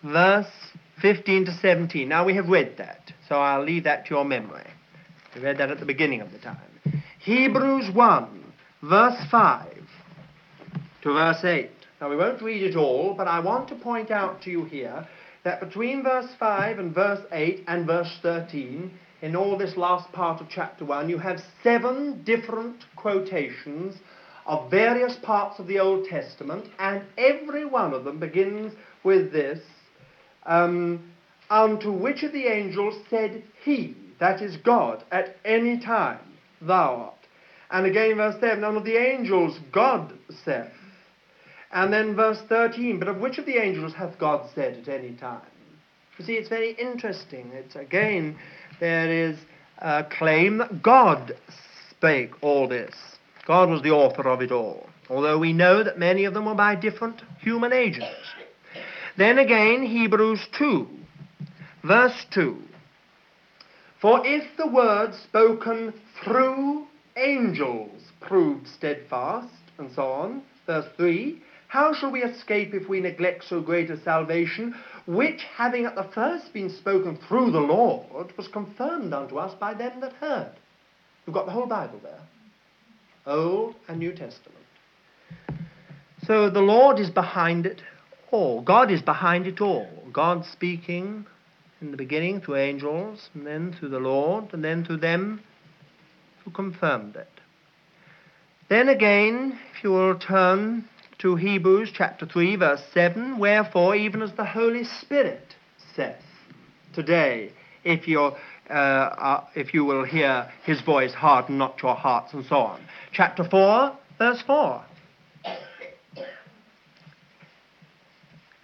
[0.05, 0.47] verse
[1.03, 2.09] 15 to 17.
[2.09, 4.67] Now we have read that, so I'll leave that to your memory.
[5.35, 7.03] We read that at the beginning of the time.
[7.19, 8.45] Hebrews 1,
[8.81, 9.78] verse 5
[11.03, 11.71] to verse 8.
[12.01, 15.07] Now, we won't read it all, but I want to point out to you here
[15.45, 18.91] that between verse 5 and verse 8 and verse 13,
[19.23, 23.97] in all this last part of chapter 1, you have seven different quotations
[24.47, 28.73] of various parts of the Old Testament, and every one of them begins
[29.05, 29.61] with this
[30.47, 31.11] um,
[31.51, 36.21] Unto which of the angels said he, that is God, at any time,
[36.61, 37.15] Thou art?
[37.71, 40.13] And again, verse 7, None of the angels God
[40.45, 40.73] saith.
[41.71, 45.13] And then verse 13, but of which of the angels hath God said at any
[45.15, 45.43] time?
[46.19, 47.51] You see, it's very interesting.
[47.53, 48.39] It's again,
[48.81, 49.39] there is
[49.79, 51.37] a claim that God
[51.91, 52.95] spake all this.
[53.47, 56.55] God was the author of it all, although we know that many of them were
[56.55, 58.35] by different human agents.
[59.17, 60.89] Then again, Hebrews 2,
[61.85, 62.63] verse 2.
[64.01, 65.93] For if the word spoken
[66.23, 72.99] through angels proved steadfast, and so on, verse 3, how shall we escape if we
[72.99, 74.75] neglect so great a salvation,
[75.07, 79.75] which, having at the first been spoken through the Lord, was confirmed unto us by
[79.75, 80.53] them that heard?
[81.27, 82.21] We've got the whole Bible there
[83.27, 84.65] Old and New Testament.
[86.27, 87.83] So the Lord is behind it
[88.31, 88.63] all.
[88.63, 89.87] God is behind it all.
[90.11, 91.27] God speaking
[91.83, 95.43] in the beginning through angels, and then through the Lord, and then through them
[96.45, 97.29] who confirmed it.
[98.69, 100.89] Then again, if you will turn
[101.19, 105.57] to Hebrews chapter 3, verse 7, wherefore, even as the Holy Spirit
[105.95, 106.17] saith
[106.95, 107.53] today,
[107.85, 108.33] if you
[108.71, 112.81] uh, uh, if you will hear his voice, harden not your hearts, and so on.
[113.13, 114.85] Chapter 4, verse 4.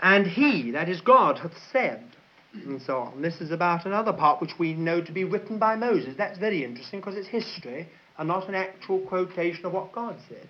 [0.00, 2.04] And he, that is God, hath said,
[2.52, 3.22] and so on.
[3.22, 6.14] This is about another part which we know to be written by Moses.
[6.18, 7.88] That's very interesting because it's history
[8.18, 10.46] and not an actual quotation of what God said.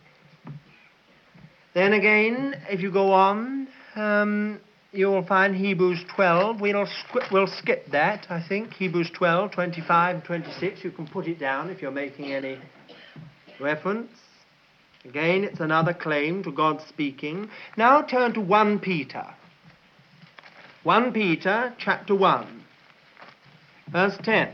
[1.74, 3.66] Then again, if you go on,
[3.96, 4.60] um,
[4.92, 6.60] you will find Hebrews 12.
[6.60, 6.86] We'll,
[7.32, 8.72] we'll skip that, I think.
[8.74, 10.84] Hebrews 12, 25, and 26.
[10.84, 12.58] You can put it down if you're making any
[13.60, 14.12] reference.
[15.04, 17.50] Again, it's another claim to God speaking.
[17.76, 19.26] Now turn to 1 Peter.
[20.84, 22.62] 1 Peter chapter 1,
[23.90, 24.50] verse 10.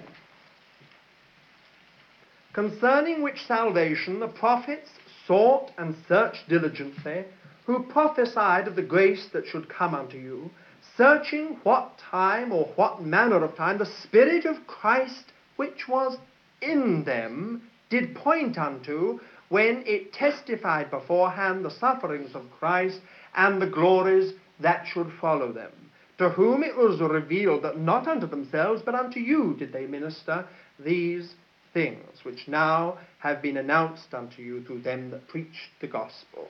[2.52, 4.88] Concerning which salvation the prophets
[5.26, 7.24] sought and searched diligently
[7.66, 10.50] who prophesied of the grace that should come unto you,
[10.96, 16.18] searching what time or what manner of time the Spirit of Christ which was
[16.60, 23.00] in them did point unto, when it testified beforehand the sufferings of Christ
[23.34, 25.72] and the glories that should follow them,
[26.18, 30.44] to whom it was revealed that not unto themselves, but unto you did they minister
[30.78, 31.34] these
[31.72, 36.48] things, which now have been announced unto you through them that preach the gospel.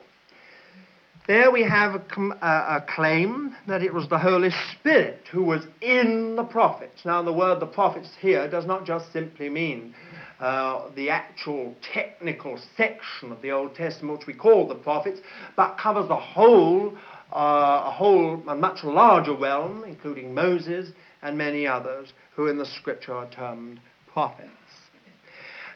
[1.27, 6.35] There we have a, a, claim that it was the Holy Spirit who was in
[6.35, 7.05] the prophets.
[7.05, 9.95] Now, the word the prophets here does not just simply mean
[10.41, 15.21] uh, the actual technical section of the Old Testament, which we call the prophets,
[15.57, 16.97] but covers the whole,
[17.33, 20.91] uh, a whole, a much larger realm, including Moses
[21.23, 23.79] and many others, who in the Scripture are termed
[24.13, 24.51] prophets.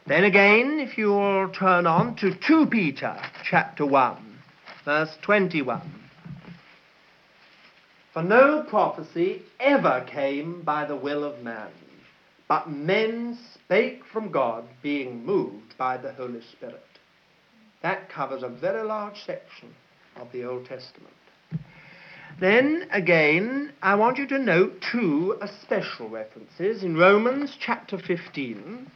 [0.07, 4.37] Then again, if you will turn on to 2 Peter chapter 1
[4.85, 5.81] verse 21.
[8.13, 11.71] For no prophecy ever came by the will of man,
[12.47, 16.85] but men spake from God, being moved by the Holy Spirit.
[17.81, 19.73] That covers a very large section
[20.17, 21.15] of the Old Testament.
[22.39, 28.91] Then again, I want you to note two special references in Romans chapter 15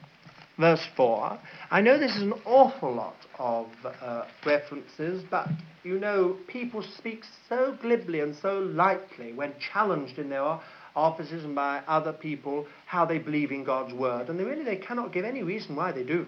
[0.59, 1.39] verse 4.
[1.71, 5.47] I know this is an awful lot of uh, references, but
[5.83, 10.59] you know, people speak so glibly and so lightly when challenged in their
[10.95, 15.13] offices by other people how they believe in God's word, and they really they cannot
[15.13, 16.25] give any reason why they do,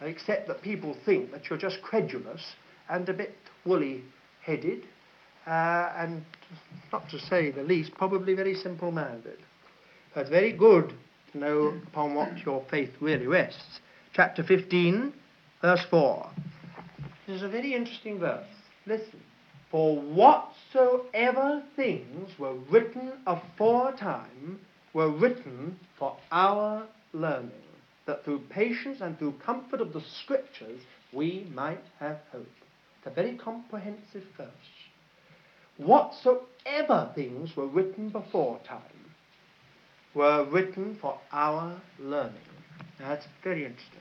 [0.00, 2.54] except that people think that you're just credulous
[2.88, 3.34] and a bit
[3.66, 4.84] woolly-headed,
[5.46, 6.24] uh, and
[6.92, 9.38] not to say the least, probably very simple-minded.
[10.14, 10.94] It's very good
[11.32, 13.80] to know upon what your faith really rests.
[14.12, 15.12] Chapter 15,
[15.60, 16.30] verse 4.
[17.26, 18.46] This is a very interesting verse.
[18.86, 19.20] Listen.
[19.70, 24.60] For whatsoever things were written aforetime
[24.94, 27.50] were written for our learning,
[28.06, 30.80] that through patience and through comfort of the Scriptures
[31.12, 32.46] we might have hope.
[32.98, 34.48] It's a very comprehensive verse.
[35.76, 38.95] Whatsoever things were written before time
[40.16, 42.40] were written for our learning.
[42.98, 44.00] Now, that's very interesting.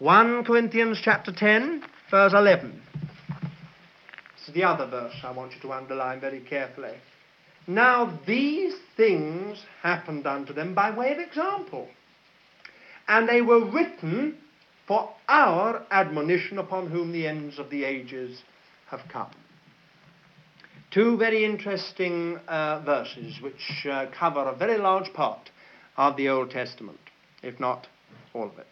[0.00, 2.82] 1 Corinthians chapter 10, verse 11.
[4.36, 6.94] This is the other verse I want you to underline very carefully.
[7.68, 11.88] Now these things happened unto them by way of example,
[13.06, 14.38] and they were written
[14.86, 18.42] for our admonition upon whom the ends of the ages
[18.90, 19.30] have come.
[20.90, 25.50] Two very interesting uh, verses which uh, cover a very large part
[25.98, 26.98] of the Old Testament,
[27.42, 27.86] if not
[28.32, 28.66] all of it.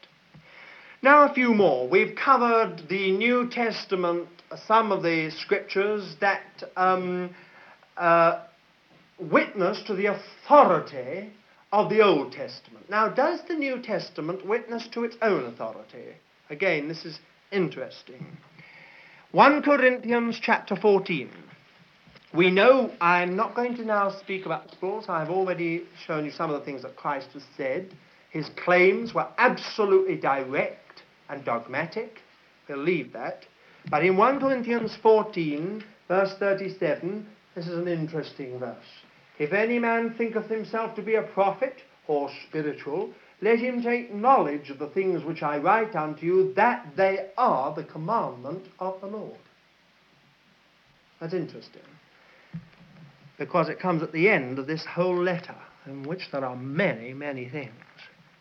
[1.03, 1.87] Now, a few more.
[1.87, 4.29] We've covered the New Testament,
[4.67, 6.43] some of the scriptures that
[6.77, 7.35] um,
[7.99, 8.45] uh,
[9.21, 11.33] witness to the authority
[11.71, 12.89] of the Old Testament.
[12.89, 16.15] Now, does the New Testament witness to its own authority?
[16.49, 17.19] Again, this is
[17.53, 18.39] interesting.
[19.33, 21.29] 1 Corinthians chapter 14.
[22.37, 25.07] We know, I'm not going to now speak about schools.
[25.09, 27.97] I've already shown you some of the things that Christ has said.
[28.31, 32.19] His claims were absolutely direct and dogmatic.
[32.69, 33.47] We'll leave that.
[33.89, 38.85] But in 1 Corinthians 14, verse 37, this is an interesting verse.
[39.39, 41.77] If any man thinketh himself to be a prophet
[42.07, 46.87] or spiritual, let him take knowledge of the things which I write unto you, that
[46.99, 49.39] they are the commandment of the Lord.
[51.19, 51.81] That's interesting.
[53.39, 55.57] Because it comes at the end of this whole letter,
[55.87, 57.75] in which there are many, many things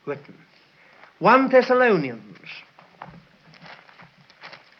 [0.05, 0.35] written.
[1.19, 2.37] 1 Thessalonians.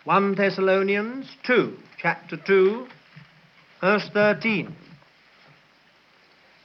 [0.05, 2.87] 1 Thessalonians 2, chapter 2,
[3.81, 4.75] verse 13.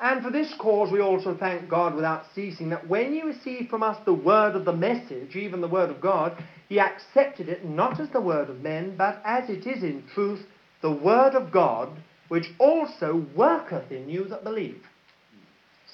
[0.01, 3.83] And for this cause we also thank God without ceasing, that when you received from
[3.83, 8.01] us the word of the message, even the word of God, ye accepted it not
[8.01, 10.41] as the word of men, but as it is in truth
[10.81, 11.91] the word of God,
[12.31, 14.81] which also worketh in you that believe.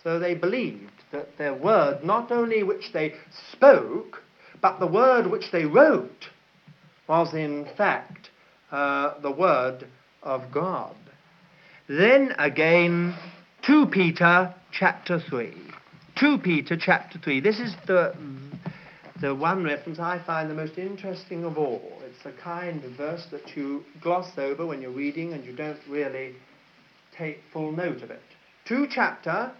[0.05, 3.15] So they believed that their word, not only which they
[3.53, 4.23] spoke,
[4.61, 6.27] but the word which they wrote,
[7.09, 8.29] was in fact
[8.71, 9.87] uh, the word
[10.23, 10.95] of God.
[11.89, 13.17] Then again,
[13.63, 15.55] 2 Peter chapter 3.
[16.17, 17.41] 2 Peter chapter 3.
[17.41, 18.15] This is the,
[19.23, 22.03] the one reference I find the most interesting of all.
[22.27, 26.35] The kind of verse that you gloss over when you're reading and you don't really
[27.17, 28.21] take full note of it.
[28.65, 29.53] 2 chapter,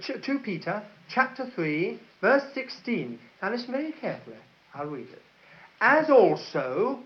[0.00, 3.18] 2 Peter chapter 3, verse 16.
[3.42, 4.38] Now listen very carefully.
[4.72, 5.20] I'll read it.
[5.82, 7.00] As also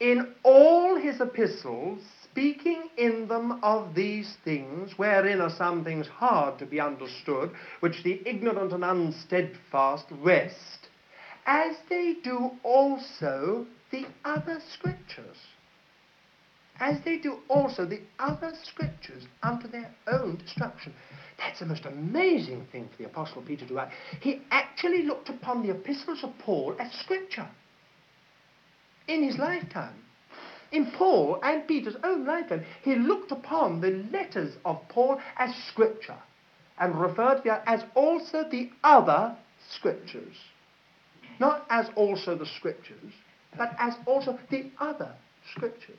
[0.00, 6.58] in all his epistles speaking in them of these things, wherein are some things hard
[6.58, 10.88] to be understood, which the ignorant and unsteadfast rest,
[11.46, 15.36] as they do also the other scriptures.
[16.80, 20.94] As they do also the other scriptures unto their own destruction.
[21.36, 23.90] That's the most amazing thing for the Apostle Peter to write.
[24.20, 27.48] He actually looked upon the epistles of Paul as scripture
[29.08, 30.04] in his lifetime
[30.70, 36.18] in Paul and Peter's own lifetime, he looked upon the letters of Paul as scripture
[36.78, 39.36] and referred to them as also the other
[39.70, 40.36] scriptures.
[41.40, 43.12] Not as also the scriptures,
[43.56, 45.14] but as also the other
[45.54, 45.96] scriptures.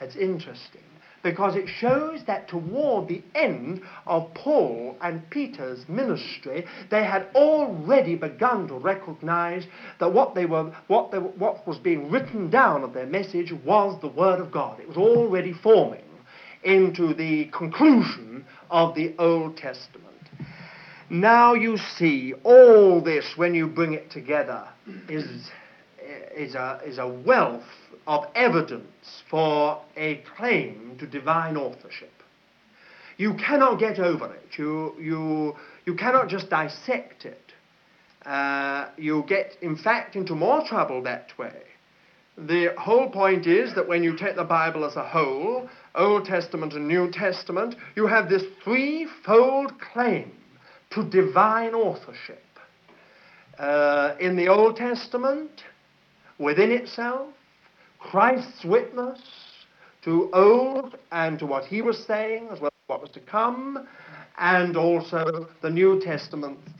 [0.00, 0.82] That's interesting
[1.24, 8.14] because it shows that toward the end of Paul and Peter's ministry, they had already
[8.14, 9.66] begun to recognize
[9.98, 13.98] that what, they were, what, they, what was being written down of their message was
[14.02, 14.78] the Word of God.
[14.78, 16.04] It was already forming
[16.62, 20.04] into the conclusion of the Old Testament.
[21.08, 24.68] Now you see, all this, when you bring it together,
[25.08, 25.48] is,
[26.36, 27.62] is, a, is a wealth
[28.06, 32.10] of evidence for a claim to divine authorship.
[33.16, 34.58] You cannot get over it.
[34.58, 35.54] You, you,
[35.86, 37.52] you cannot just dissect it.
[38.26, 41.62] Uh, you get, in fact, into more trouble that way.
[42.36, 46.72] The whole point is that when you take the Bible as a whole, Old Testament
[46.72, 50.32] and New Testament, you have this threefold claim
[50.90, 52.42] to divine authorship.
[53.58, 55.62] Uh, in the Old Testament,
[56.38, 57.28] within itself,
[57.98, 59.20] Christ's witness
[60.02, 63.86] to old and to what he was saying, as well as what was to come,
[64.38, 66.70] and also the New Testament's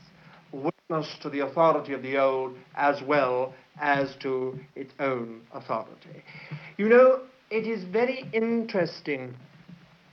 [0.51, 6.23] witness to the authority of the old as well as to its own authority.
[6.77, 9.35] You know, it is very interesting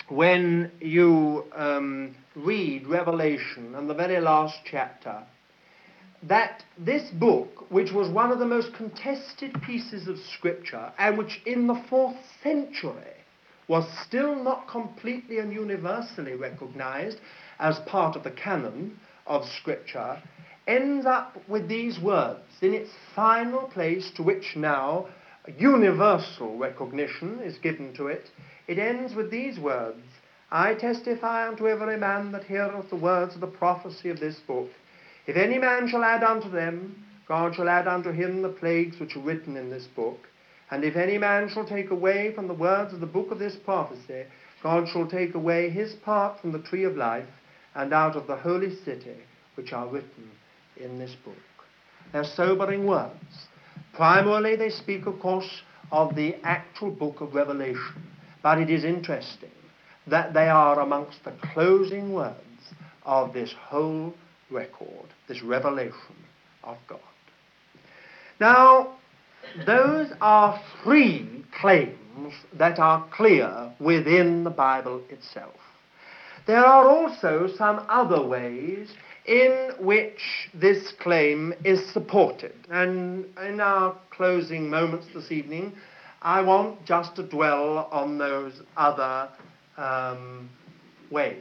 [0.09, 5.23] when you um, read Revelation and the very last chapter
[6.23, 11.41] that this book, which was one of the most contested pieces of scripture, and which
[11.47, 13.17] in the fourth century
[13.69, 17.19] was still not completely and universally recognized
[17.59, 20.21] as part of the canon of scripture,
[20.67, 25.07] ends up with these words in its final place to which now
[25.59, 28.31] universal recognition is given to it.
[28.69, 30.03] It ends with these words
[30.53, 34.69] I testify unto every man that heareth the words of the prophecy of this book
[35.27, 39.17] if any man shall add unto them, God shall add unto him the plagues which
[39.17, 40.19] are written in this book.
[40.71, 43.57] And if any man shall take away from the words of the book of this
[43.57, 44.25] prophecy,
[44.63, 47.29] God shall take away his part from the tree of life
[47.75, 49.17] and out of the holy city
[49.55, 50.31] which are written
[50.77, 51.35] in this book.
[52.13, 53.47] They're sobering words.
[53.95, 58.03] Primarily, they speak, of course, of the actual book of Revelation.
[58.43, 59.51] But it is interesting
[60.07, 62.39] that they are amongst the closing words
[63.05, 64.15] of this whole
[64.53, 66.17] record, this revelation
[66.63, 67.01] of God.
[68.41, 68.97] Now,
[69.67, 75.55] those are three claims that are clear within the Bible itself.
[76.47, 78.89] There are also some other ways
[79.27, 82.55] in which this claim is supported.
[82.71, 85.73] And in our closing moments this evening,
[86.21, 89.29] I want just to dwell on those other
[89.77, 90.51] um,
[91.11, 91.37] ways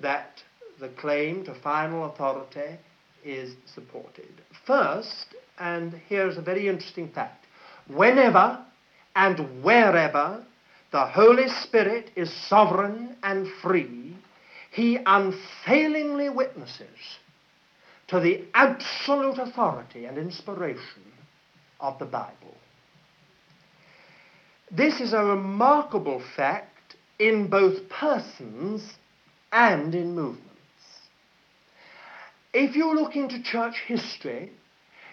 [0.00, 0.42] that
[0.80, 2.78] the claim to final authority
[3.24, 4.42] is supported.
[4.66, 7.46] First, and here's a very interesting fact
[7.88, 8.64] whenever
[9.14, 10.44] and wherever
[10.92, 14.16] the Holy Spirit is sovereign and free,
[14.70, 17.18] he unfailingly witnesses
[18.08, 21.02] to the absolute authority and inspiration
[21.80, 22.54] of the Bible.
[24.70, 28.94] This is a remarkable fact in both persons
[29.52, 30.55] and in movements.
[32.58, 34.50] If you look into church history,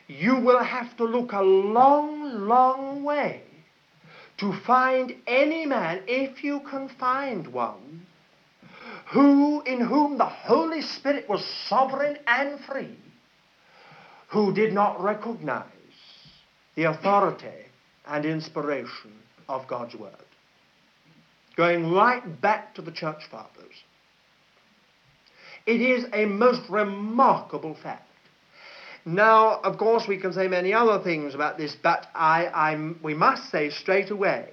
[0.08, 3.44] you will have to look a long, long way
[4.38, 8.06] to find any man, if you can find one,
[9.08, 12.98] who in whom the Holy Spirit was sovereign and free,
[14.28, 15.68] who did not recognize
[16.76, 17.66] the authority
[18.08, 19.12] and inspiration
[19.50, 20.16] of God's Word.
[21.58, 23.84] Going right back to the church fathers.
[25.66, 28.10] It is a most remarkable fact.
[29.06, 33.14] Now, of course, we can say many other things about this, but I, I'm, we
[33.14, 34.50] must say straight away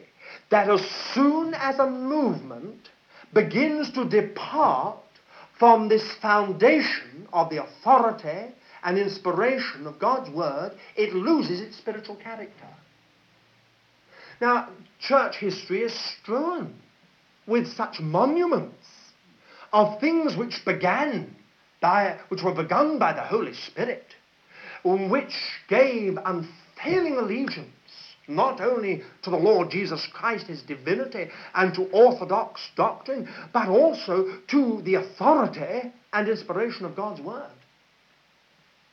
[0.50, 0.84] that as
[1.14, 2.88] soon as a movement
[3.32, 4.98] begins to depart
[5.58, 8.52] from this foundation of the authority
[8.82, 12.68] and inspiration of God's Word, it loses its spiritual character.
[14.40, 16.74] Now, church history is strewn
[17.46, 18.86] with such monuments
[19.72, 21.34] of things which began
[21.80, 24.04] by, which were begun by the Holy Spirit,
[24.84, 25.34] which
[25.68, 27.70] gave unfailing allegiance
[28.30, 34.38] not only to the Lord Jesus Christ, his divinity, and to orthodox doctrine, but also
[34.48, 37.50] to the authority and inspiration of God's Word.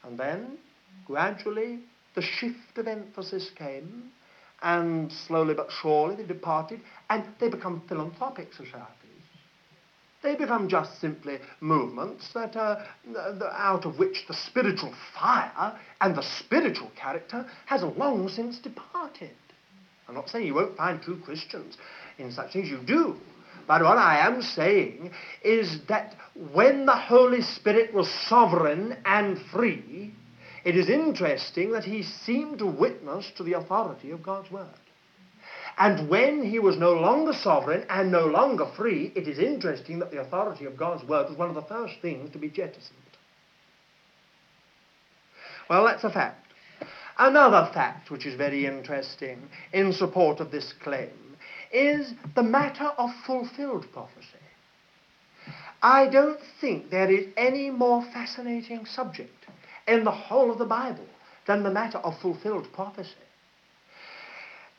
[0.04, 0.58] And then,
[1.06, 1.80] gradually,
[2.16, 4.12] the shift of emphasis came,
[4.62, 9.07] and slowly but surely they departed, and they become philanthropic societies.
[10.24, 12.82] They become just simply movements that uh,
[13.16, 19.36] are, out of which the spiritual fire and the spiritual character has long since departed.
[20.08, 21.78] I'm not saying you won't find true Christians
[22.18, 22.70] in such things.
[22.70, 23.16] You do.
[23.68, 25.12] But what I am saying
[25.44, 26.16] is that
[26.54, 30.14] when the Holy Spirit was sovereign and free,
[30.64, 34.68] it is interesting that he seemed to witness to the authority of God's Word.
[35.78, 40.10] And when he was no longer sovereign and no longer free, it is interesting that
[40.10, 42.98] the authority of God's Word was one of the first things to be jettisoned.
[45.70, 46.48] Well, that's a fact.
[47.20, 51.38] Another fact which is very interesting in support of this claim
[51.72, 54.28] is the matter of fulfilled prophecy.
[55.82, 59.46] I don't think there is any more fascinating subject
[59.88, 61.06] in the whole of the Bible
[61.46, 63.14] than the matter of fulfilled prophecy.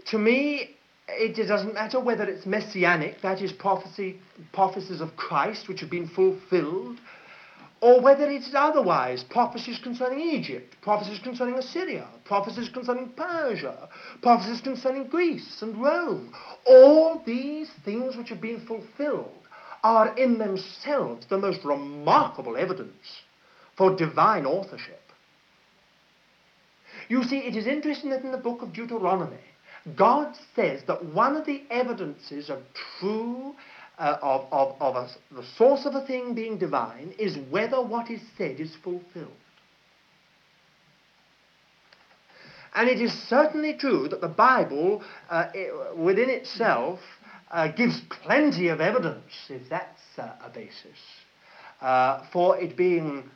[0.07, 0.77] To me,
[1.09, 4.21] it doesn't matter whether it's messianic, that is prophecy,
[4.53, 7.01] prophecies of Christ which have been fulfilled,
[7.81, 13.89] or whether it's otherwise, prophecies concerning Egypt, prophecies concerning Assyria, prophecies concerning Persia,
[14.21, 16.35] prophecies concerning Greece and Rome.
[16.67, 19.33] All these things which have been fulfilled
[19.85, 23.23] are in themselves the most remarkable evidence
[23.77, 25.01] for divine authorship.
[27.09, 29.37] You see, it is interesting that in the book of Deuteronomy,
[29.97, 32.63] God says that one of the evidences of
[33.01, 33.55] true
[33.99, 38.11] uh, of, of, of a, the source of a thing being divine is whether what
[38.11, 39.33] is said is fulfilled.
[42.75, 47.01] And it is certainly true that the Bible, uh, it, within itself,
[47.51, 50.99] uh, gives plenty of evidence, if that's uh, a basis,
[51.81, 53.29] uh, for it being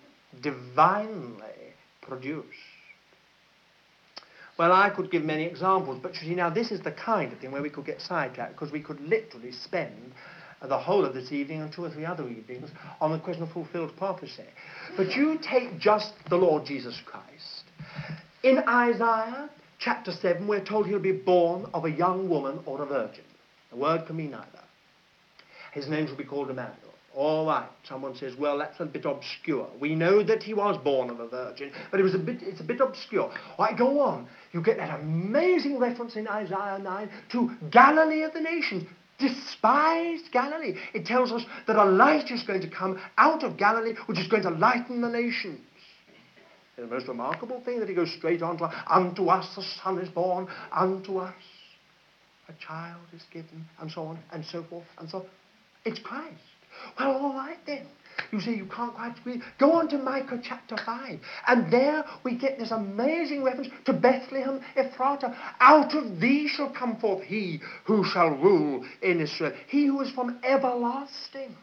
[0.43, 2.47] divinely produced.
[4.63, 7.41] Well, I could give many examples, but you see, now this is the kind of
[7.41, 10.13] thing where we could get sidetracked, because we could literally spend
[10.63, 13.51] the whole of this evening and two or three other evenings on the question of
[13.51, 14.45] fulfilled prophecy.
[14.97, 17.65] But you take just the Lord Jesus Christ.
[18.45, 19.51] In Isaiah
[19.81, 23.25] chapter 7, we're told he'll be born of a young woman or a virgin.
[23.71, 24.65] The word can mean either.
[25.73, 26.92] His name shall be called Emmanuel.
[27.15, 29.69] All right, someone says, well, that's a bit obscure.
[29.79, 32.61] We know that he was born of a virgin, but it was a bit, it's
[32.61, 33.31] a bit obscure.
[33.59, 34.29] All right, go on.
[34.53, 38.85] You get that amazing reference in Isaiah 9 to Galilee of the nations
[39.19, 40.75] despised Galilee.
[40.95, 44.27] It tells us that a light is going to come out of Galilee which is
[44.27, 45.61] going to lighten the nations.
[46.77, 49.99] It's the most remarkable thing that he goes straight on to, unto us the son
[49.99, 51.35] is born, unto us
[52.49, 55.27] a child is given, and so on, and so forth, and so on.
[55.85, 56.41] It's Christ.
[56.99, 57.87] Well, all right then.
[58.31, 59.43] You say you can't quite read.
[59.59, 61.21] Go on to Micah chapter 5.
[61.49, 65.37] And there we get this amazing reference to Bethlehem Ephratah.
[65.61, 69.53] Out of thee shall come forth he who shall rule in Israel.
[69.69, 71.55] He who is from everlasting.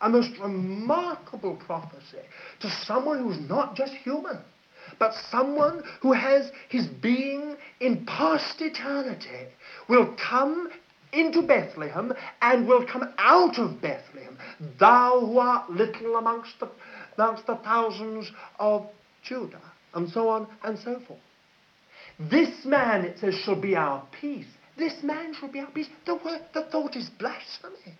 [0.00, 2.18] A most remarkable prophecy
[2.60, 4.38] to someone who's not just human,
[4.98, 9.46] but someone who has his being in past eternity
[9.88, 10.70] will come
[11.12, 14.38] into Bethlehem and will come out of Bethlehem.
[14.78, 16.70] Thou who art little amongst the,
[17.18, 18.86] amongst the thousands of
[19.22, 19.60] Judah.
[19.94, 21.20] And so on and so forth.
[22.18, 24.46] This man, it says, shall be our peace.
[24.76, 25.88] This man shall be our peace.
[26.06, 27.98] The, word, the thought is blasphemy.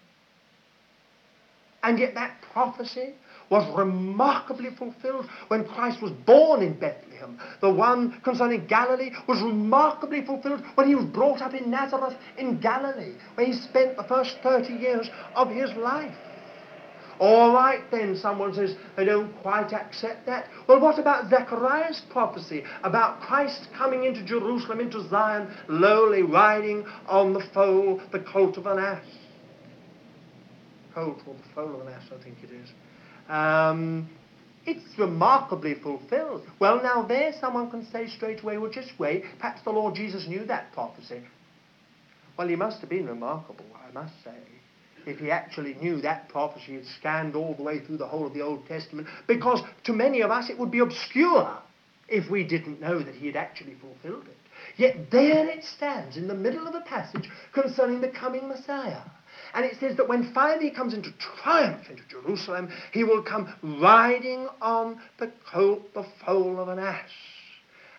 [1.82, 3.14] And yet that prophecy
[3.52, 7.38] was remarkably fulfilled when Christ was born in Bethlehem.
[7.60, 12.58] The one concerning Galilee was remarkably fulfilled when he was brought up in Nazareth in
[12.60, 16.14] Galilee, where he spent the first 30 years of his life.
[17.18, 20.48] All right then, someone says they don't quite accept that.
[20.66, 27.34] Well, what about Zechariah's prophecy about Christ coming into Jerusalem, into Zion, lowly, riding on
[27.34, 29.04] the foal, the colt of an ass?
[30.94, 32.70] Colt or the foal of an ass, I think it is.
[33.28, 34.08] Um,
[34.64, 36.46] it's remarkably fulfilled.
[36.60, 39.24] Well, now there someone can say straight away, well, just wait.
[39.38, 41.22] Perhaps the Lord Jesus knew that prophecy.
[42.36, 44.38] Well, he must have been remarkable, I must say,
[45.04, 48.34] if he actually knew that prophecy had scanned all the way through the whole of
[48.34, 51.58] the Old Testament, because to many of us it would be obscure
[52.08, 54.36] if we didn't know that he had actually fulfilled it.
[54.76, 59.02] Yet there it stands in the middle of a passage concerning the coming Messiah.
[59.54, 63.52] And it says that when finally he comes into triumph into Jerusalem, he will come
[63.62, 67.10] riding on the colt, the foal of an ass.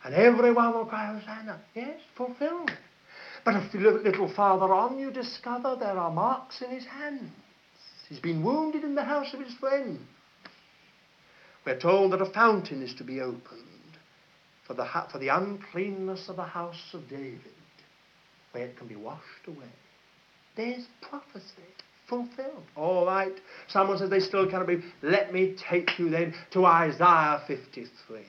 [0.03, 1.61] And everyone will cry, Hosanna.
[1.75, 2.71] Yes, fulfilled.
[3.45, 7.31] But a little farther on, you discover there are marks in his hands.
[8.09, 9.99] He's been wounded in the house of his friend.
[11.65, 13.63] We're told that a fountain is to be opened
[14.67, 17.41] for the, for the uncleanness of the house of David,
[18.51, 19.71] where it can be washed away.
[20.55, 21.43] There's prophecy
[22.07, 22.63] fulfilled.
[22.75, 23.33] All right.
[23.67, 24.85] Someone says they still cannot believe.
[25.01, 28.21] Let me take you then to Isaiah 53.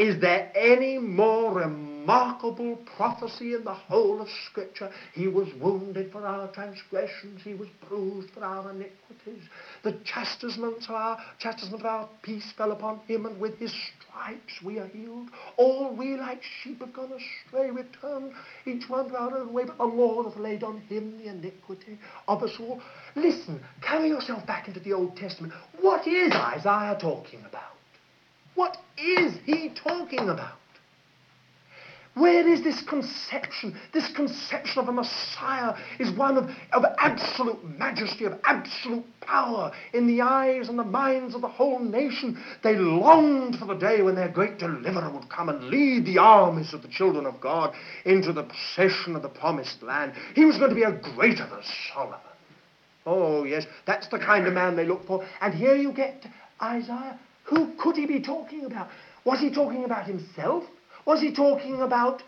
[0.00, 4.90] Is there any more remarkable prophecy in the whole of Scripture?
[5.12, 9.42] He was wounded for our transgressions, he was bruised for our iniquities.
[9.82, 13.74] The chastisement of our chastisement of our peace fell upon him, and with his
[14.10, 15.28] stripes we are healed.
[15.56, 18.32] All we like sheep have gone astray, we turned
[18.66, 21.98] each one to our own way, but the Lord hath laid on him the iniquity
[22.28, 22.80] of us all.
[23.14, 25.52] Listen, carry yourself back into the Old Testament.
[25.80, 27.76] What is Isaiah talking about?
[28.54, 30.59] What is he talking about?
[32.20, 33.78] Where is this conception?
[33.92, 40.06] This conception of a Messiah is one of, of absolute majesty, of absolute power in
[40.06, 42.42] the eyes and the minds of the whole nation.
[42.62, 46.74] They longed for the day when their great deliverer would come and lead the armies
[46.74, 50.12] of the children of God into the possession of the promised land.
[50.34, 51.62] He was going to be a greater than
[51.92, 52.20] Solomon.
[53.06, 55.26] Oh, yes, that's the kind of man they look for.
[55.40, 56.26] And here you get
[56.62, 57.18] Isaiah
[57.50, 58.88] who could he be talking about?
[59.24, 60.64] Was he talking about himself?
[61.06, 62.22] Was he talking about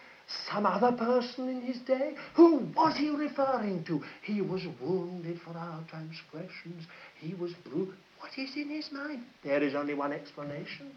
[0.50, 2.14] some other person in his day?
[2.34, 4.02] Who was he referring to?
[4.22, 6.86] He was wounded for our transgressions.
[7.18, 7.98] He was bruised.
[8.20, 9.24] What is in his mind?
[9.42, 10.92] There is only one explanation.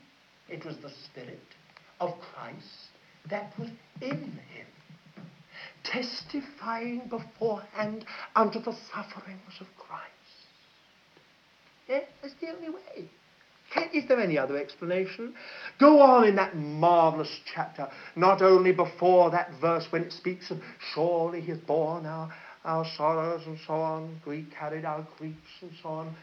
[0.48, 1.42] It was the Spirit
[2.00, 2.92] of Christ
[3.30, 3.70] that was
[4.02, 4.68] in him,
[5.84, 8.06] testifying beforehand
[8.36, 10.12] unto the sufferings of Christ.
[11.88, 13.10] Yeah, that's the only way.
[13.94, 15.34] Is there any other explanation?
[15.80, 20.62] Go on in that marvellous chapter, not only before that verse when it speaks of
[20.94, 22.34] surely he has borne our,
[22.66, 26.16] our sorrows and so on, Greek carried our griefs and so on,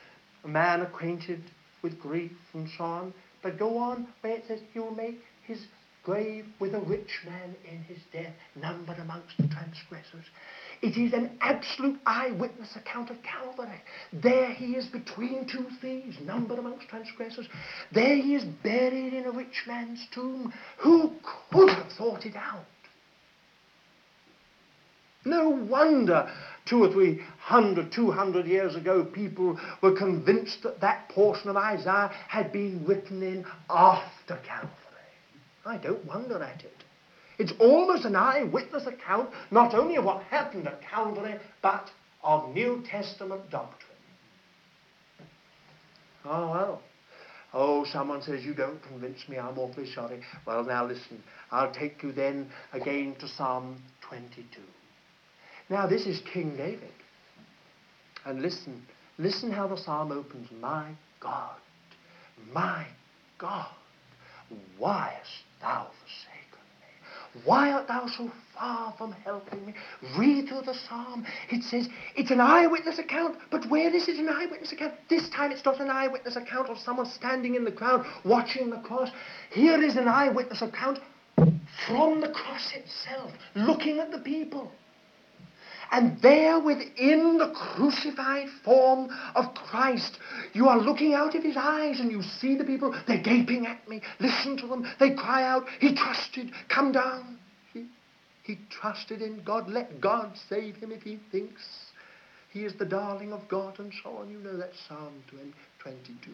[0.44, 1.42] a man acquainted
[1.82, 3.14] with grief and so on.
[3.42, 5.66] But go on where it says he will make his
[6.02, 10.24] grave with a rich man in his death, numbered amongst the transgressors.
[10.82, 13.80] It is an absolute eyewitness account of Calvary.
[14.12, 17.48] There he is between two thieves, numbered amongst transgressors.
[17.92, 20.52] There he is buried in a rich man's tomb.
[20.78, 21.12] Who
[21.52, 22.64] could have thought it out?
[25.24, 26.28] No wonder
[26.64, 31.56] two or three hundred, two hundred years ago, people were convinced that that portion of
[31.56, 34.81] Isaiah had been written in after Calvary.
[35.64, 36.84] I don't wonder at it.
[37.38, 41.90] It's almost an eyewitness account, not only of what happened at Calvary, but
[42.22, 43.90] of New Testament doctrine.
[46.24, 46.82] Oh, well.
[47.54, 50.22] Oh, someone says, you don't convince me, I'm awfully sorry.
[50.46, 54.46] Well, now listen, I'll take you then again to Psalm 22.
[55.68, 56.92] Now, this is King David.
[58.24, 58.82] And listen,
[59.18, 60.48] listen how the psalm opens.
[60.60, 61.56] My God,
[62.52, 62.86] my
[63.38, 63.68] God,
[64.78, 66.58] why hast thou forsaken?
[66.80, 67.42] Me?
[67.44, 69.74] Why art thou so far from helping me?
[70.18, 71.24] Read through the psalm.
[71.50, 74.94] It says it's an eyewitness account, but where is it an eyewitness account?
[75.08, 78.80] This time it's not an eyewitness account of someone standing in the crowd watching the
[78.80, 79.10] cross.
[79.50, 80.98] Here is an eyewitness account
[81.86, 84.70] from the cross itself, looking at the people.
[85.92, 90.18] And there within the crucified form of Christ,
[90.54, 93.86] you are looking out of his eyes and you see the people, they're gaping at
[93.86, 94.00] me.
[94.18, 94.90] Listen to them.
[94.98, 97.38] They cry out, he trusted, come down.
[97.74, 97.86] He,
[98.42, 99.68] he trusted in God.
[99.68, 101.60] Let God save him if he thinks
[102.50, 104.30] he is the darling of God and so on.
[104.30, 106.30] You know that Psalm 20, 22.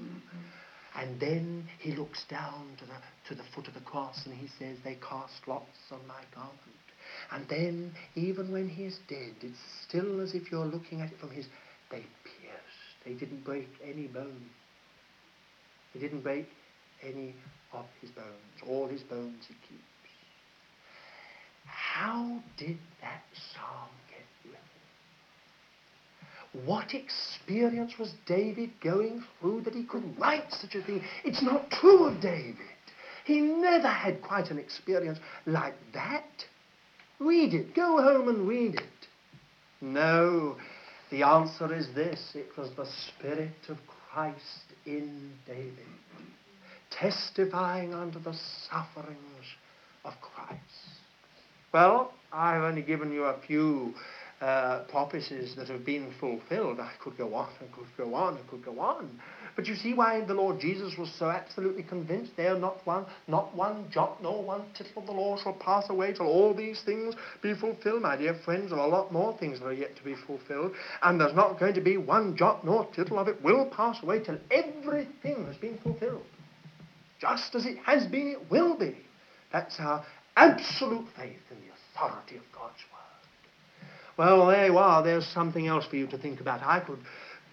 [0.95, 2.95] And then he looks down to the,
[3.29, 6.88] to the foot of the cross and he says, they cast lots on my garment.
[7.33, 11.19] And then, even when he is dead, it's still as if you're looking at it
[11.19, 11.47] from his.
[11.91, 13.05] They pierced.
[13.05, 14.51] They didn't break any bone.
[15.95, 16.49] They didn't break
[17.03, 17.35] any
[17.73, 18.27] of his bones.
[18.67, 19.83] All his bones he keeps.
[21.67, 24.59] How did that psalm get written?
[26.67, 31.03] What experience was David going through that he could write such a thing?
[31.25, 32.57] It's not true of David.
[33.25, 36.47] He never had quite an experience like that.
[37.21, 37.75] Read it.
[37.75, 38.83] Go home and read it.
[39.81, 40.57] No,
[41.11, 42.33] the answer is this.
[42.35, 45.75] It was the Spirit of Christ in David,
[46.91, 48.35] testifying unto the
[48.69, 49.19] sufferings
[50.05, 50.63] of Christ.
[51.73, 53.95] Well, I've only given you a few
[54.41, 56.79] uh, prophecies that have been fulfilled.
[56.81, 59.21] I could go on, I could go on, I could go on.
[59.57, 63.55] But you see why the Lord Jesus was so absolutely convinced there not one, not
[63.57, 67.17] one jot nor one tittle of the law shall pass away till all these things
[67.43, 68.03] be fulfilled.
[68.03, 70.73] My dear friends, there are a lot more things that are yet to be fulfilled,
[71.03, 74.23] and there's not going to be one jot nor tittle of it will pass away
[74.23, 76.25] till everything has been fulfilled.
[77.21, 78.97] Just as it has been, it will be.
[79.53, 80.05] That's our
[80.37, 82.98] absolute faith in the authority of God's word.
[84.19, 85.01] Well, there you are.
[85.01, 86.61] There's something else for you to think about.
[86.65, 86.99] I could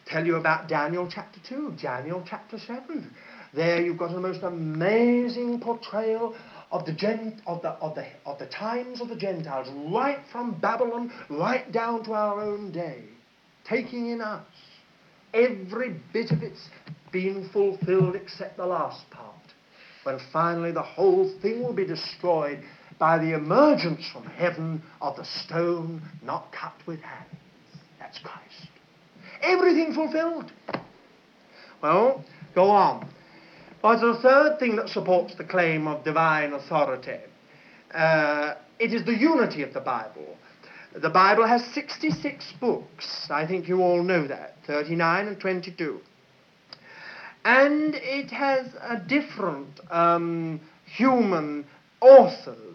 [0.07, 3.11] tell you about Daniel chapter 2, Daniel chapter 7.
[3.53, 6.35] There you've got the most amazing portrayal
[6.71, 10.59] of the, gent, of, the, of, the, of the times of the Gentiles, right from
[10.59, 13.03] Babylon, right down to our own day,
[13.69, 14.43] taking in us.
[15.35, 16.67] Every bit of it's
[17.11, 19.35] been fulfilled except the last part,
[20.01, 22.59] when finally the whole thing will be destroyed
[22.97, 27.35] by the emergence from heaven of the stone not cut with hands.
[27.99, 28.69] That's Christ.
[29.41, 30.51] Everything fulfilled.
[31.81, 32.23] Well,
[32.53, 33.07] go on.
[33.81, 37.19] What's the third thing that supports the claim of divine authority?
[37.93, 40.37] Uh, it is the unity of the Bible.
[40.95, 43.27] The Bible has 66 books.
[43.29, 44.55] I think you all know that.
[44.65, 45.99] 39 and 22.
[47.43, 51.65] And it has a different um, human
[52.01, 52.74] authors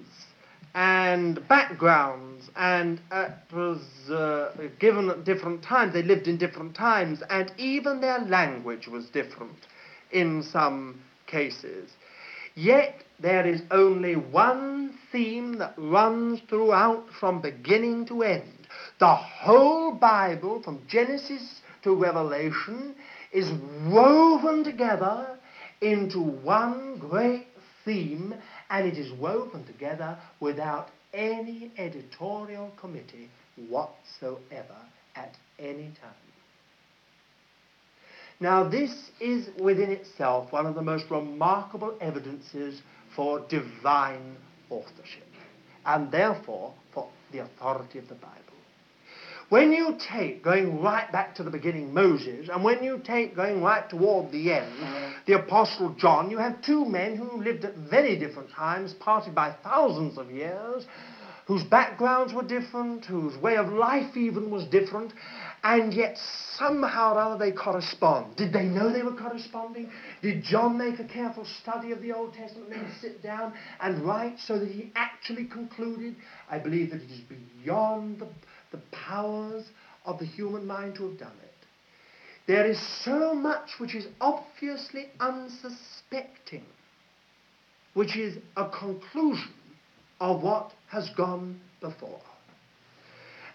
[0.75, 5.93] and backgrounds, and it was uh, given at different times.
[5.93, 9.67] They lived in different times, and even their language was different
[10.13, 11.91] in some cases.
[12.55, 18.69] Yet there is only one theme that runs throughout from beginning to end.
[18.99, 22.95] The whole Bible, from Genesis to Revelation,
[23.33, 23.51] is
[23.87, 25.39] woven together
[25.81, 27.47] into one great
[27.85, 28.35] theme,
[28.71, 33.29] and it is woven together without any editorial committee
[33.69, 34.77] whatsoever
[35.17, 36.15] at any time.
[38.39, 42.81] Now, this is within itself one of the most remarkable evidences
[43.15, 44.37] for divine
[44.71, 45.27] authorship,
[45.85, 48.50] and therefore for the authority of the Bible.
[49.51, 53.61] When you take, going right back to the beginning, Moses, and when you take, going
[53.61, 55.13] right toward the end, mm-hmm.
[55.27, 59.57] the Apostle John, you have two men who lived at very different times, parted by
[59.65, 60.87] thousands of years,
[61.47, 65.13] whose backgrounds were different, whose way of life even was different,
[65.65, 66.17] and yet
[66.57, 68.37] somehow or other they correspond.
[68.37, 69.91] Did they know they were corresponding?
[70.23, 74.01] Did John make a careful study of the Old Testament and then sit down and
[74.05, 76.15] write so that he actually concluded?
[76.49, 77.23] I believe that it is
[77.65, 78.29] beyond the
[78.73, 79.65] the powers
[80.05, 81.51] of the human mind to have done it.
[82.47, 86.65] There is so much which is obviously unsuspecting,
[87.95, 89.53] which is a conclusion
[90.21, 92.21] of what has gone before.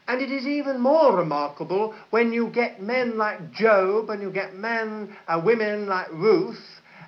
[0.07, 4.55] And it is even more remarkable when you get men like Job and you get
[4.55, 6.63] men, uh, women like Ruth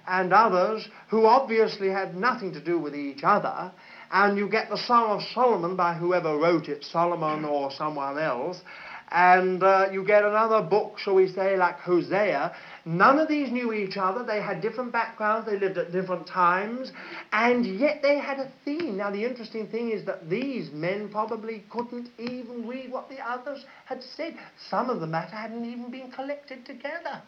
[0.07, 3.71] and others who obviously had nothing to do with each other,
[4.11, 8.61] and you get the Song of Solomon by whoever wrote it, Solomon or someone else,
[9.09, 12.53] and uh, you get another book, shall we say, like Hosea.
[12.85, 14.23] None of these knew each other.
[14.23, 15.49] They had different backgrounds.
[15.49, 16.91] They lived at different times.
[17.31, 18.97] And yet they had a theme.
[18.97, 23.63] Now, the interesting thing is that these men probably couldn't even read what the others
[23.85, 24.35] had said.
[24.69, 27.21] Some of the matter hadn't even been collected together.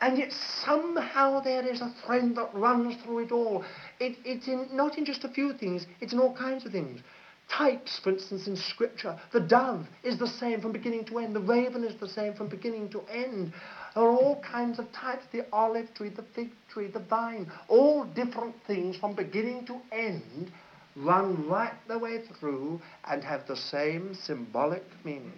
[0.00, 0.32] And yet
[0.64, 3.64] somehow there is a thread that runs through it all.
[4.02, 7.00] It, it's in, not in just a few things, it's in all kinds of things.
[7.48, 9.16] types, for instance, in Scripture.
[9.32, 11.36] The dove is the same from beginning to end.
[11.36, 13.52] The raven is the same from beginning to end.
[13.94, 15.24] There are all kinds of types.
[15.30, 17.50] The olive tree, the fig tree, the vine.
[17.68, 20.50] All different things from beginning to end
[20.96, 25.32] run right the way through and have the same symbolic meaning.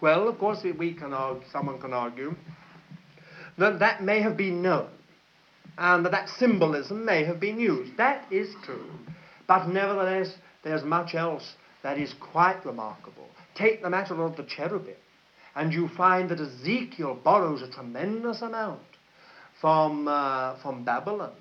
[0.00, 2.36] Well, of course, we can argue, someone can argue
[3.58, 4.88] that that may have been known
[5.78, 7.96] and that symbolism may have been used.
[7.96, 8.90] That is true.
[9.46, 13.26] But nevertheless, there's much else that is quite remarkable.
[13.54, 14.94] Take the matter of the cherubim,
[15.54, 18.80] and you find that Ezekiel borrows a tremendous amount
[19.60, 21.32] from, uh, from Babylon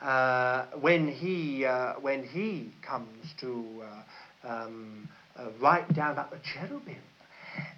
[0.00, 3.82] uh, when, he, uh, when he comes to
[4.44, 6.96] uh, um, uh, write down about the cherubim.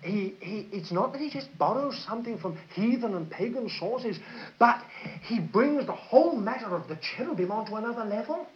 [0.02, 4.18] He, he, it's not that he just borrows something from heathen and pagan sources,
[4.58, 4.82] but
[5.22, 8.46] he brings the whole matter of the cherubim onto another level.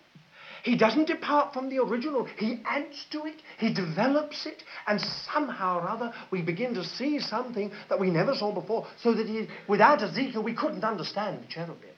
[0.62, 2.24] He doesn't depart from the original.
[2.38, 3.34] He adds to it.
[3.58, 4.62] He develops it.
[4.86, 8.86] And somehow or other, we begin to see something that we never saw before.
[9.02, 11.90] So that he, without Ezekiel, we couldn't understand the cherubim.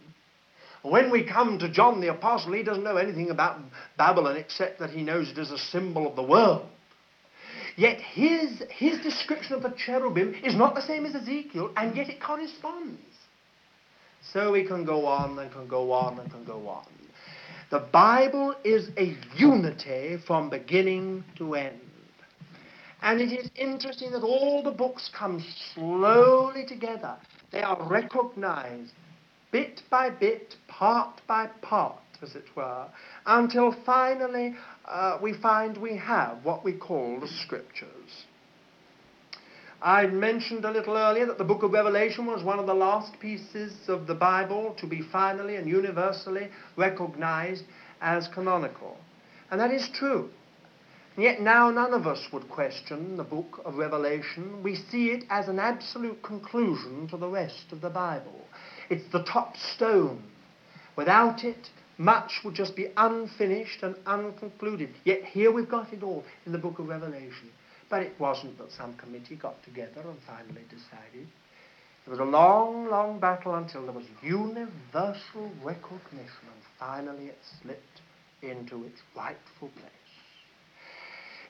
[0.83, 3.59] When we come to John the Apostle, he doesn't know anything about
[3.97, 6.66] Babylon except that he knows it is a symbol of the world.
[7.77, 12.09] Yet his, his description of the cherubim is not the same as Ezekiel, and yet
[12.09, 13.01] it corresponds.
[14.33, 16.87] So we can go on and can go on and can go on.
[17.70, 21.81] The Bible is a unity from beginning to end.
[23.03, 25.45] And it is interesting that all the books come
[25.75, 27.16] slowly together.
[27.53, 28.93] They are recognized
[29.51, 32.87] bit by bit, part by part, as it were,
[33.27, 34.57] until finally
[34.87, 38.25] uh, we find we have what we call the Scriptures.
[39.83, 43.20] I mentioned a little earlier that the book of Revelation was one of the last
[43.20, 47.64] pieces of the Bible to be finally and universally recognized
[48.01, 48.97] as canonical.
[49.51, 50.31] And that is true.
[51.16, 54.62] And yet now none of us would question the book of Revelation.
[54.62, 58.41] We see it as an absolute conclusion to the rest of the Bible.
[58.89, 60.25] It's the top stone.
[60.97, 61.68] Without it,
[61.99, 64.90] much would just be unfinished and unconcluded.
[65.05, 67.51] Yet here we've got it all in the book of Revelation.
[67.88, 71.28] But it wasn't that some committee got together and finally decided.
[72.07, 78.01] It was a long, long battle until there was universal recognition, and finally it slipped
[78.42, 80.04] into its rightful place.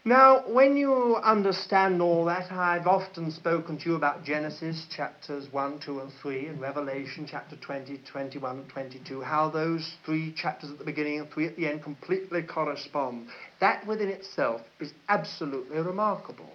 [0.07, 5.81] Now, when you understand all that, I've often spoken to you about Genesis chapters 1,
[5.81, 10.79] 2, and 3, and Revelation chapter 20, 21, and 22, how those three chapters at
[10.79, 13.29] the beginning and three at the end completely correspond.
[13.61, 16.53] That within itself is absolutely remarkable.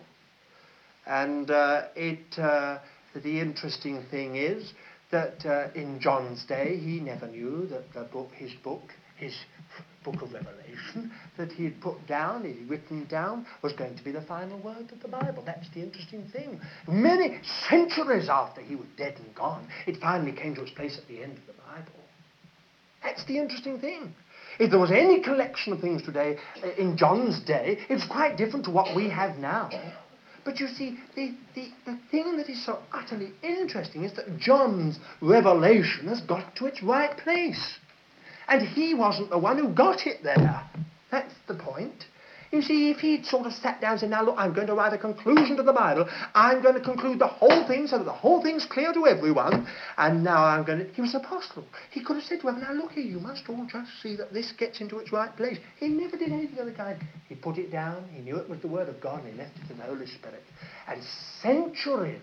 [1.07, 2.77] And uh, it, uh,
[3.15, 4.73] the interesting thing is
[5.09, 8.83] that uh, in John's day, he never knew that the book, his book,
[9.17, 9.33] his
[10.03, 14.03] book of Revelation that he had put down, he had written down, was going to
[14.03, 15.43] be the final word of the Bible.
[15.45, 16.59] That's the interesting thing.
[16.87, 17.39] Many
[17.69, 21.21] centuries after he was dead and gone, it finally came to its place at the
[21.21, 21.99] end of the Bible.
[23.03, 24.13] That's the interesting thing.
[24.59, 28.65] If there was any collection of things today uh, in John's day, it's quite different
[28.65, 29.69] to what we have now.
[30.43, 34.97] But you see, the, the, the thing that is so utterly interesting is that John's
[35.21, 37.77] revelation has got to its right place.
[38.49, 40.67] And he wasn't the one who got it there.
[41.11, 42.05] That's the point.
[42.51, 44.73] You see, if he'd sort of sat down and said, now look, I'm going to
[44.73, 48.05] write a conclusion to the Bible, I'm going to conclude the whole thing so that
[48.05, 49.67] the whole thing's clear to everyone,
[49.99, 50.91] and now I'm going to...
[50.93, 51.63] He was apostle.
[51.91, 54.33] He could have said to him, now look here, you must all just see that
[54.33, 55.59] this gets into its right place.
[55.79, 56.99] He never did anything of the kind.
[57.27, 59.55] He put it down, he knew it was the Word of God, and he left
[59.57, 60.41] it to the Holy Spirit.
[60.87, 61.03] And
[61.43, 62.19] centuries,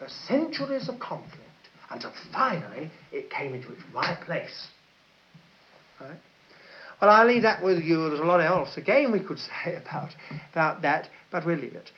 [0.00, 1.40] uh, centuries of conflict,
[1.90, 4.68] until finally it came into its right place.
[6.00, 6.18] Right?
[7.00, 8.08] Well, I'll leave that with you.
[8.08, 10.10] There's a lot else, again, we could say about,
[10.52, 11.90] about that, but we'll leave it.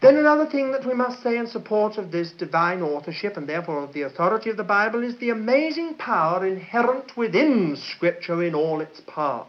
[0.00, 3.84] Then another thing that we must say in support of this divine authorship and therefore
[3.84, 8.80] of the authority of the Bible is the amazing power inherent within Scripture in all
[8.80, 9.48] its parts.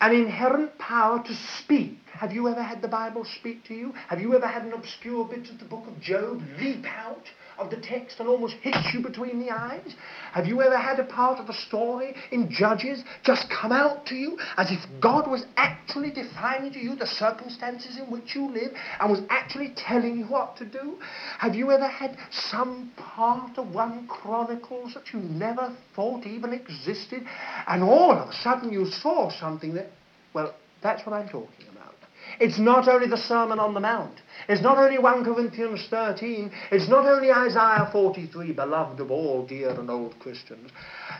[0.00, 1.98] An inherent power to speak.
[2.12, 3.92] Have you ever had the Bible speak to you?
[4.08, 7.24] Have you ever had an obscure bit of the book of Job leap out
[7.58, 9.94] of the text and almost hits you between the eyes?
[10.32, 14.14] Have you ever had a part of a story in Judges just come out to
[14.14, 18.72] you as if God was actually defining to you the circumstances in which you live
[19.00, 20.98] and was actually telling you what to do?
[21.38, 27.22] Have you ever had some part of one Chronicles that you never thought even existed
[27.66, 29.90] and all of a sudden you saw something that,
[30.34, 31.75] well, that's what I'm talking about.
[32.38, 34.20] It's not only the Sermon on the Mount.
[34.48, 36.50] It's not only 1 Corinthians 13.
[36.70, 40.70] It's not only Isaiah 43, beloved of all dear and old Christians.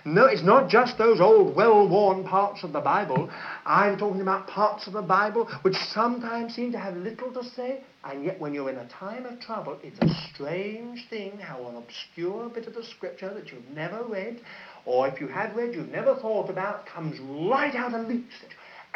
[0.05, 3.31] No, it's not just those old, well-worn parts of the Bible.
[3.65, 7.83] I'm talking about parts of the Bible which sometimes seem to have little to say,
[8.05, 11.77] and yet when you're in a time of trouble, it's a strange thing how an
[11.77, 14.41] obscure bit of the Scripture that you've never read,
[14.85, 17.19] or if you have read, you've never thought about, comes
[17.51, 18.35] right out and leaps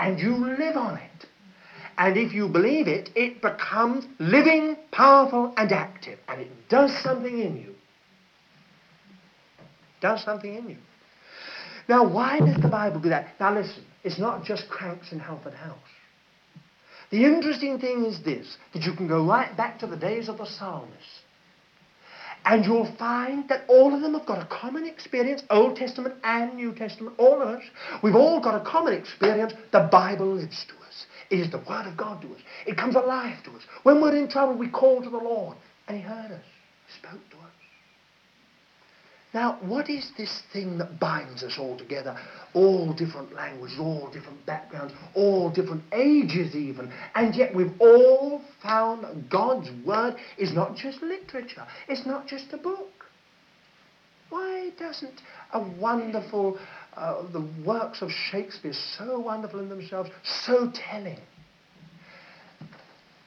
[0.01, 1.27] and you live on it.
[2.01, 6.19] And if you believe it, it becomes living, powerful, and active.
[6.29, 7.75] And it does something in you.
[10.01, 10.79] Does something in you.
[11.91, 13.27] Now, why does the Bible do that?
[13.39, 15.77] Now, listen, it's not just cranks in Halford House.
[17.11, 20.39] The interesting thing is this that you can go right back to the days of
[20.39, 21.21] the psalmists.
[22.47, 26.55] And you'll find that all of them have got a common experience, Old Testament and
[26.55, 27.63] New Testament, all of us.
[28.03, 29.53] We've all got a common experience.
[29.71, 30.80] The Bible lives to.
[31.31, 32.41] It is the Word of God to us.
[32.67, 33.63] It comes alive to us.
[33.85, 35.57] When we're in trouble, we call to the Lord,
[35.87, 36.45] and He heard us,
[36.99, 37.51] spoke to us.
[39.33, 42.19] Now, what is this thing that binds us all together?
[42.53, 46.93] All different languages, all different backgrounds, all different ages even.
[47.15, 51.65] And yet we've all found God's Word is not just literature.
[51.89, 52.89] It's not just a book.
[54.31, 55.21] Why doesn't
[55.53, 56.59] a wonderful
[56.97, 61.19] uh, the works of Shakespeare, so wonderful in themselves, so telling.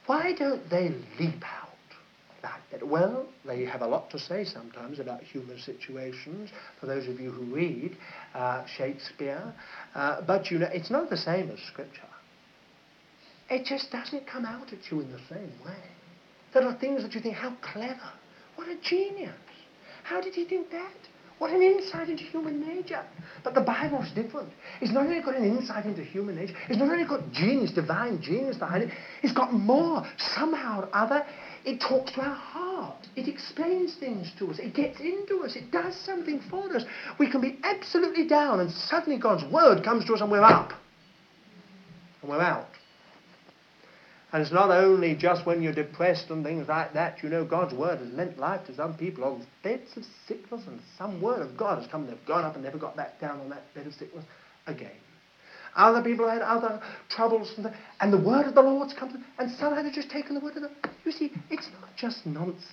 [0.06, 1.70] Why don't they leap out
[2.42, 2.86] like that?
[2.86, 7.30] Well, they have a lot to say sometimes about human situations, for those of you
[7.30, 7.96] who read
[8.34, 9.54] uh, Shakespeare,
[9.94, 12.02] uh, but you know, it's not the same as Scripture.
[13.48, 15.82] It just doesn't come out at you in the same way.
[16.52, 18.12] There are things that you think, how clever,
[18.56, 19.34] what a genius.
[20.02, 20.92] How did he think that?
[21.44, 23.04] What an insight into human nature.
[23.42, 24.48] But the Bible's different.
[24.80, 28.22] It's not only got an insight into human nature, it's not only got genius, divine
[28.22, 28.88] genius behind it,
[29.22, 30.06] it's got more.
[30.16, 31.22] Somehow or other,
[31.66, 33.06] it talks to our heart.
[33.14, 34.58] It explains things to us.
[34.58, 35.54] It gets into us.
[35.54, 36.86] It does something for us.
[37.18, 40.72] We can be absolutely down, and suddenly God's word comes to us, and we're up.
[42.22, 42.73] And we're out.
[44.34, 47.22] And it's not only just when you're depressed and things like that.
[47.22, 50.80] You know, God's word has lent life to some people on beds of sickness, and
[50.98, 53.38] some word of God has come and they've gone up and never got back down
[53.38, 54.24] on that bed of sickness
[54.66, 54.90] again.
[55.76, 59.52] Other people had other troubles, and the, and the word of the Lord's come and
[59.52, 60.70] some had just taken the word of the
[61.04, 62.64] You see, it's not just nonsense.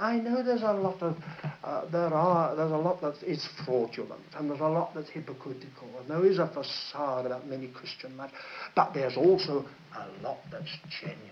[0.00, 1.14] I know there's a lot of
[1.62, 5.88] uh, there are there's a lot that is fraudulent and there's a lot that's hypocritical
[6.00, 8.32] and there is a facade about many Christian lives,
[8.74, 10.70] but there's also a lot that's
[11.02, 11.28] genuine.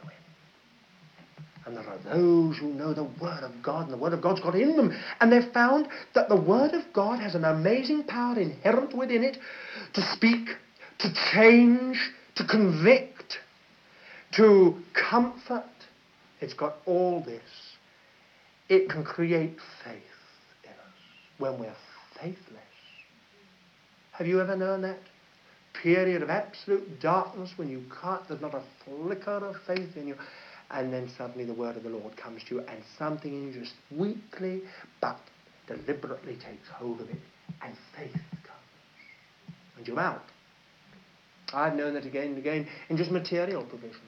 [1.65, 4.41] And there are those who know the Word of God, and the Word of God's
[4.41, 4.99] got in them.
[5.21, 9.37] And they've found that the Word of God has an amazing power inherent within it
[9.95, 10.49] to speak,
[10.99, 11.99] to change,
[12.37, 13.39] to convict,
[14.33, 15.65] to comfort.
[16.41, 17.68] It's got all this
[18.69, 20.03] it can create faith
[20.65, 21.75] in us when we're
[22.21, 22.59] faithless.
[24.13, 24.99] Have you ever known that?
[25.83, 30.17] Period of absolute darkness when you can't, there's not a flicker of faith in you.
[30.71, 33.61] And then suddenly the word of the Lord comes to you and something in you
[33.61, 34.63] just weakly
[35.01, 35.19] but
[35.67, 37.21] deliberately takes hold of it
[37.63, 39.55] and faith comes.
[39.77, 40.25] And you're out.
[41.55, 44.01] I've known that again and again in just material provision.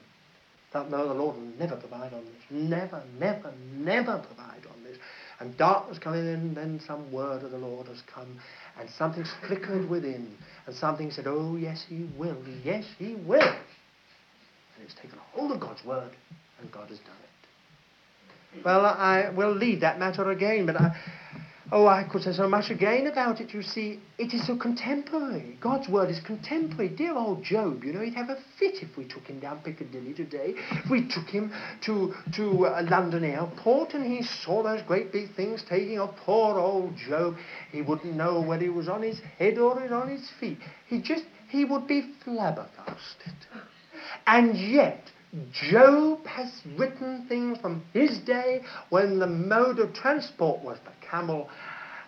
[0.73, 2.43] That no, the Lord will never provide on this.
[2.49, 4.97] Never, never, never provide on this.
[5.39, 8.39] And darkness coming in, then some word of the Lord has come,
[8.79, 10.37] and something's flickered within,
[10.67, 12.37] and something said, Oh, yes, He will.
[12.63, 13.41] Yes, He will.
[13.41, 16.11] And it's taken hold of God's word,
[16.59, 18.63] and God has done it.
[18.63, 20.95] Well, I will leave that matter again, but I,
[21.73, 23.53] Oh, I could say so much again about it.
[23.53, 25.57] You see, it is so contemporary.
[25.61, 26.89] God's word is contemporary.
[26.89, 30.13] Dear old Job, you know, he'd have a fit if we took him down Piccadilly
[30.13, 30.55] today.
[30.71, 31.53] If we took him
[31.85, 36.59] to, to uh, London airport and he saw those great big things taking off poor
[36.59, 37.37] old Job,
[37.71, 40.57] he wouldn't know whether he was on his head or on his feet.
[40.87, 43.33] He just, he would be flabbergasted.
[44.27, 45.09] And yet,
[45.53, 51.49] Job has written things from his day when the mode of transport was the camel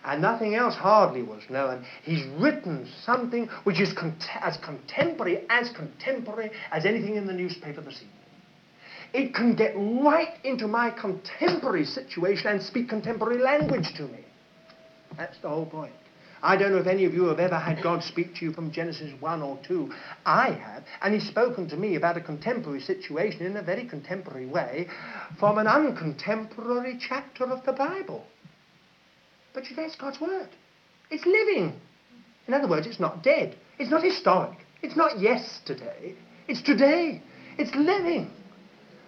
[0.04, 1.86] and nothing else hardly was known.
[2.02, 7.80] He's written something which is cont- as contemporary, as contemporary as anything in the newspaper
[7.80, 8.10] this evening.
[9.14, 14.24] It can get right into my contemporary situation and speak contemporary language to me.
[15.16, 15.92] That's the whole point.
[16.44, 18.70] I don't know if any of you have ever had God speak to you from
[18.70, 19.90] Genesis 1 or 2.
[20.26, 24.44] I have, and He's spoken to me about a contemporary situation in a very contemporary
[24.44, 24.86] way
[25.40, 28.26] from an uncontemporary chapter of the Bible.
[29.54, 30.50] But that's God's Word.
[31.10, 31.80] It's living.
[32.46, 33.56] In other words, it's not dead.
[33.78, 34.58] It's not historic.
[34.82, 36.14] It's not yesterday.
[36.46, 37.22] It's today.
[37.56, 38.30] It's living.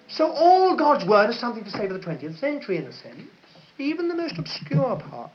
[0.08, 3.28] So all God's Word is something to say for the 20th century in a sense,
[3.76, 5.34] even the most obscure parts.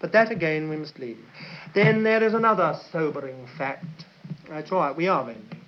[0.00, 1.18] But that again we must leave.
[1.74, 3.84] Then there is another sobering fact.
[4.48, 5.60] That's right, we are ending.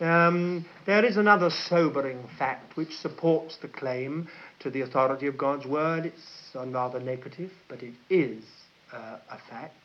[0.00, 4.28] Um, there is another sobering fact which supports the claim
[4.60, 6.06] to the authority of God's Word.
[6.06, 8.44] It's rather negative, but it is
[8.92, 9.76] uh, a fact.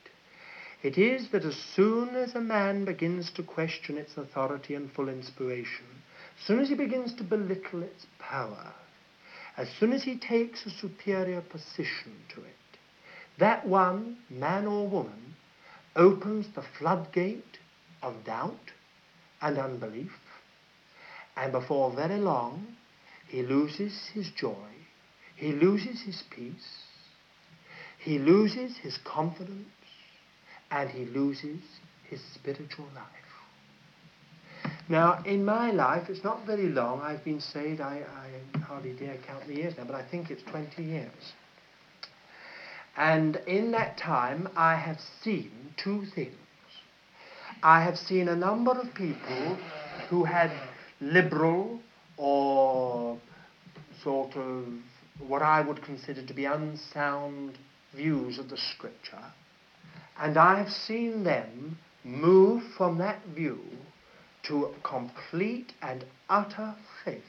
[0.84, 5.10] It is that as soon as a man begins to question its authority and full
[5.10, 5.86] inspiration,
[6.40, 8.74] as soon as he begins to belittle its power,
[9.58, 12.56] as soon as he takes a superior position to it,
[13.40, 15.36] that one, man or woman,
[15.96, 17.60] opens the floodgate
[18.02, 18.72] of doubt
[19.42, 20.12] and unbelief,
[21.36, 22.76] and before very long
[23.28, 24.70] he loses his joy,
[25.36, 26.84] he loses his peace,
[28.00, 29.68] he loses his confidence,
[30.72, 31.62] and he loses
[32.10, 34.72] his spiritual life.
[34.90, 37.02] Now, in my life, it's not very long.
[37.02, 38.04] I've been saved, I,
[38.56, 41.34] I hardly dare count the years now, but I think it's 20 years.
[42.98, 46.36] And in that time, I have seen two things.
[47.62, 49.58] I have seen a number of people
[50.10, 50.52] who had
[51.00, 51.80] liberal
[52.18, 53.18] or
[54.04, 54.66] sort of
[55.20, 57.58] what I would consider to be unsound
[57.94, 59.24] views of the scripture,
[60.20, 63.60] and I have seen them move from that view
[64.44, 67.22] to complete and utter faith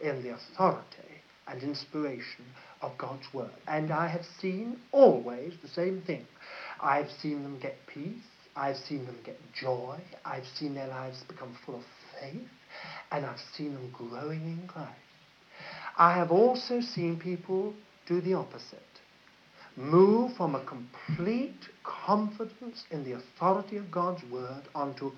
[0.00, 2.44] in the authority and inspiration
[2.82, 3.50] of God's Word.
[3.66, 6.26] And I have seen always the same thing.
[6.80, 8.22] I've seen them get peace.
[8.54, 9.98] I've seen them get joy.
[10.24, 11.84] I've seen their lives become full of
[12.20, 12.48] faith.
[13.10, 14.92] And I've seen them growing in Christ.
[15.98, 17.74] I have also seen people
[18.06, 18.82] do the opposite.
[19.76, 25.12] Move from a complete confidence in the authority of God's Word onto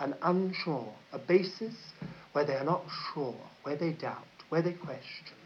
[0.00, 1.74] an unsure, a basis
[2.32, 2.82] where they are not
[3.12, 5.36] sure, where they doubt, where they question.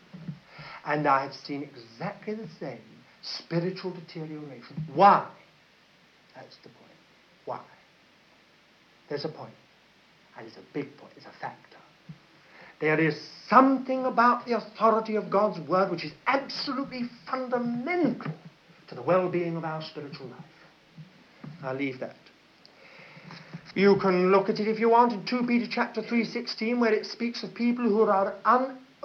[0.87, 2.81] And I have seen exactly the same
[3.23, 4.85] spiritual deterioration.
[4.93, 5.27] Why?
[6.35, 6.91] That's the point.
[7.47, 7.61] Why?
[9.09, 9.55] There's a point.
[10.37, 11.13] And it's a big point.
[11.17, 11.79] It's a factor.
[12.81, 18.33] There is something about the authority of God's Word which is absolutely fundamental
[18.89, 20.45] to the well-being of our spiritual life.
[21.63, 22.17] I'll leave that.
[23.75, 27.07] You can look at it if you want in 2 Peter chapter 3:16 where it
[27.07, 28.35] speaks of people who are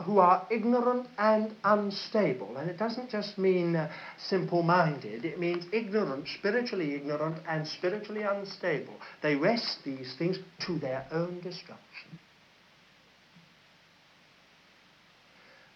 [0.04, 2.58] who are ignorant and unstable.
[2.58, 8.96] And it doesn't just mean uh, simple-minded, it means ignorant, spiritually ignorant and spiritually unstable.
[9.22, 12.20] They wrest these things to their own destruction.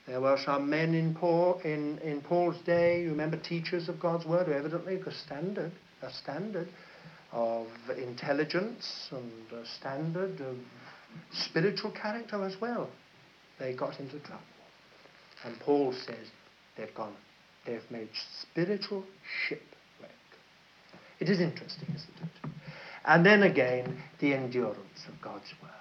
[0.08, 4.26] There were some men in, Paul, in, in Paul's day, you remember teachers of God's
[4.26, 5.72] word, who evidently a standard,
[6.02, 6.68] a standard
[7.32, 7.68] of
[7.98, 10.58] intelligence and a standard of
[11.32, 12.90] spiritual character as well.
[13.60, 14.44] They got into trouble.
[15.46, 16.28] And Paul says
[16.78, 17.16] they've gone,
[17.66, 18.10] they've made
[18.42, 19.04] spiritual
[19.48, 20.12] shipwreck.
[21.20, 22.50] It is interesting, isn't it?
[23.06, 25.72] And then again, the endurance of God's word.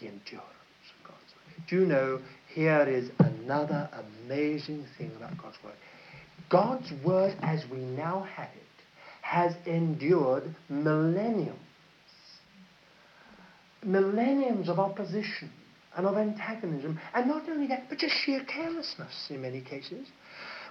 [0.00, 0.44] The endurance
[0.98, 1.66] of God's word.
[1.68, 2.20] Do you know,
[2.54, 3.88] here is another
[4.24, 5.74] amazing thing about God's word.
[6.50, 8.62] God's word as we now have it
[9.22, 11.58] has endured millenniums.
[13.82, 15.50] Millenniums of opposition
[15.96, 17.00] and of antagonism.
[17.14, 20.08] And not only that, but just sheer carelessness in many cases.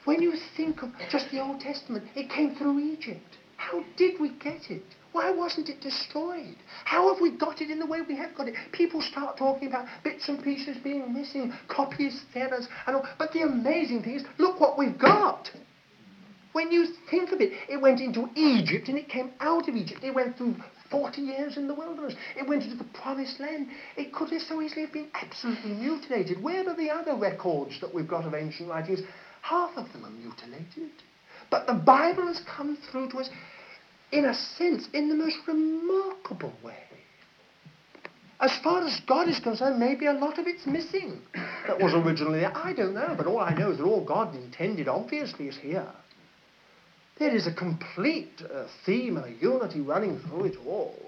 [0.05, 3.37] When you think of just the Old Testament, it came through Egypt.
[3.57, 4.83] How did we get it?
[5.13, 6.57] Why wasn't it destroyed?
[6.83, 8.55] How have we got it in the way we have got it?
[8.73, 13.07] People start talking about bits and pieces being missing, copies, errors, and all.
[13.17, 15.49] But the amazing thing is, look what we've got.
[16.51, 20.03] When you think of it, it went into Egypt and it came out of Egypt.
[20.03, 20.55] It went through
[20.95, 22.15] 40 years in the wilderness.
[22.37, 23.67] It went into the promised land.
[23.97, 26.41] It could so easily have been absolutely mutilated.
[26.41, 29.01] Where are the other records that we've got of ancient writings?
[29.41, 30.91] Half of them are mutilated.
[31.51, 33.29] But the Bible has come through to us,
[34.13, 36.77] in a sense, in the most remarkable way.
[38.39, 41.19] As far as God is concerned, maybe a lot of it's missing
[41.67, 42.55] that was originally there.
[42.55, 45.91] I don't know, but all I know is that all God intended, obviously, is here.
[47.17, 50.99] There is a complete uh, theme and a unity running through it all.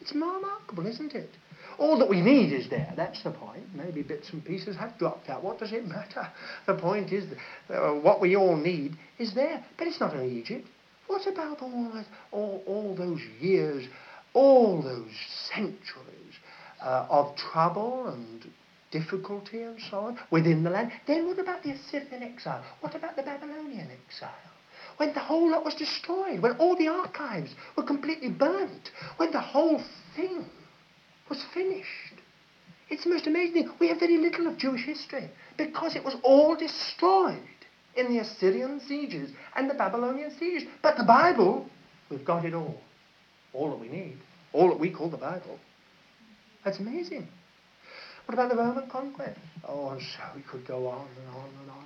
[0.00, 1.30] It's remarkable, isn't it?
[1.78, 2.92] All that we need is there.
[2.96, 3.74] That's the point.
[3.74, 5.42] Maybe bits and pieces have dropped out.
[5.42, 6.28] What does it matter?
[6.66, 7.24] The point is
[7.70, 9.64] uh, what we all need is there.
[9.78, 10.66] But it's not only Egypt.
[11.06, 13.86] What about all, that, all, all those years,
[14.34, 15.12] all those
[15.54, 16.34] centuries
[16.82, 18.50] uh, of trouble and
[18.90, 20.92] difficulty and so on within the land?
[21.06, 22.64] Then what about the Assyrian exile?
[22.80, 24.30] What about the Babylonian exile?
[24.96, 29.40] When the whole lot was destroyed, when all the archives were completely burnt, when the
[29.40, 29.82] whole
[30.14, 30.44] thing
[31.28, 32.14] was finished.
[32.88, 33.72] It's the most amazing thing.
[33.80, 37.42] We have very little of Jewish history because it was all destroyed
[37.96, 40.68] in the Assyrian sieges and the Babylonian sieges.
[40.82, 41.68] But the Bible,
[42.10, 42.80] we've got it all.
[43.52, 44.18] All that we need.
[44.52, 45.58] All that we call the Bible.
[46.64, 47.28] That's amazing.
[48.26, 49.38] What about the Roman conquest?
[49.66, 51.84] Oh, and so we could go on and on and on.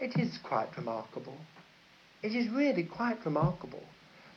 [0.00, 1.36] It is quite remarkable.
[2.22, 3.82] It is really quite remarkable.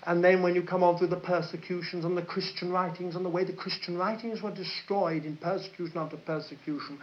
[0.03, 3.29] And then when you come on through the persecutions and the Christian writings and the
[3.29, 6.99] way the Christian writings were destroyed in persecution after persecution,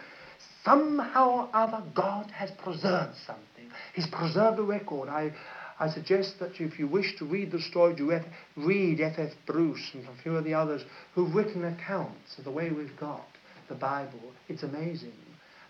[0.64, 3.70] somehow or other God has preserved something.
[3.94, 5.08] He's preserved a record.
[5.08, 5.32] I,
[5.78, 8.20] I suggest that if you wish to read the story, you
[8.56, 9.18] read F.
[9.18, 9.32] F.
[9.46, 10.82] Bruce and a few of the others
[11.14, 13.26] who've written accounts of the way we've got
[13.68, 14.32] the Bible.
[14.48, 15.12] It's amazing.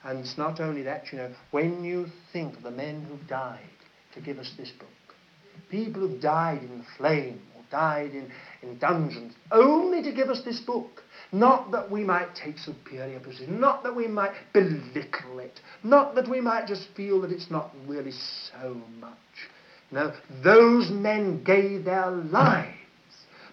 [0.04, 3.58] And it's not only that, you know, when you think of the men who died
[4.14, 4.88] to give us this book,
[5.70, 8.30] people who've died in flame or died in,
[8.62, 11.02] in dungeons only to give us this book.
[11.30, 16.28] Not that we might take superior position, not that we might belittle it, not that
[16.28, 19.16] we might just feel that it's not really so much.
[19.90, 20.12] No,
[20.42, 22.72] those men gave their lives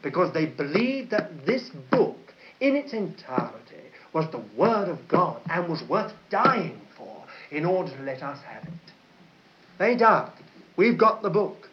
[0.01, 2.17] because they believed that this book,
[2.59, 3.83] in its entirety,
[4.13, 8.41] was the Word of God and was worth dying for in order to let us
[8.43, 8.93] have it.
[9.77, 10.31] They died.
[10.77, 11.64] We've got the book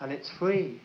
[0.00, 0.80] and it's free.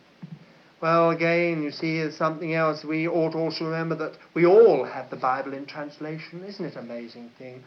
[0.81, 2.83] Well, again, you see, there's something else.
[2.83, 6.43] We ought also remember that we all have the Bible in translation.
[6.43, 7.63] Isn't it an amazing thing?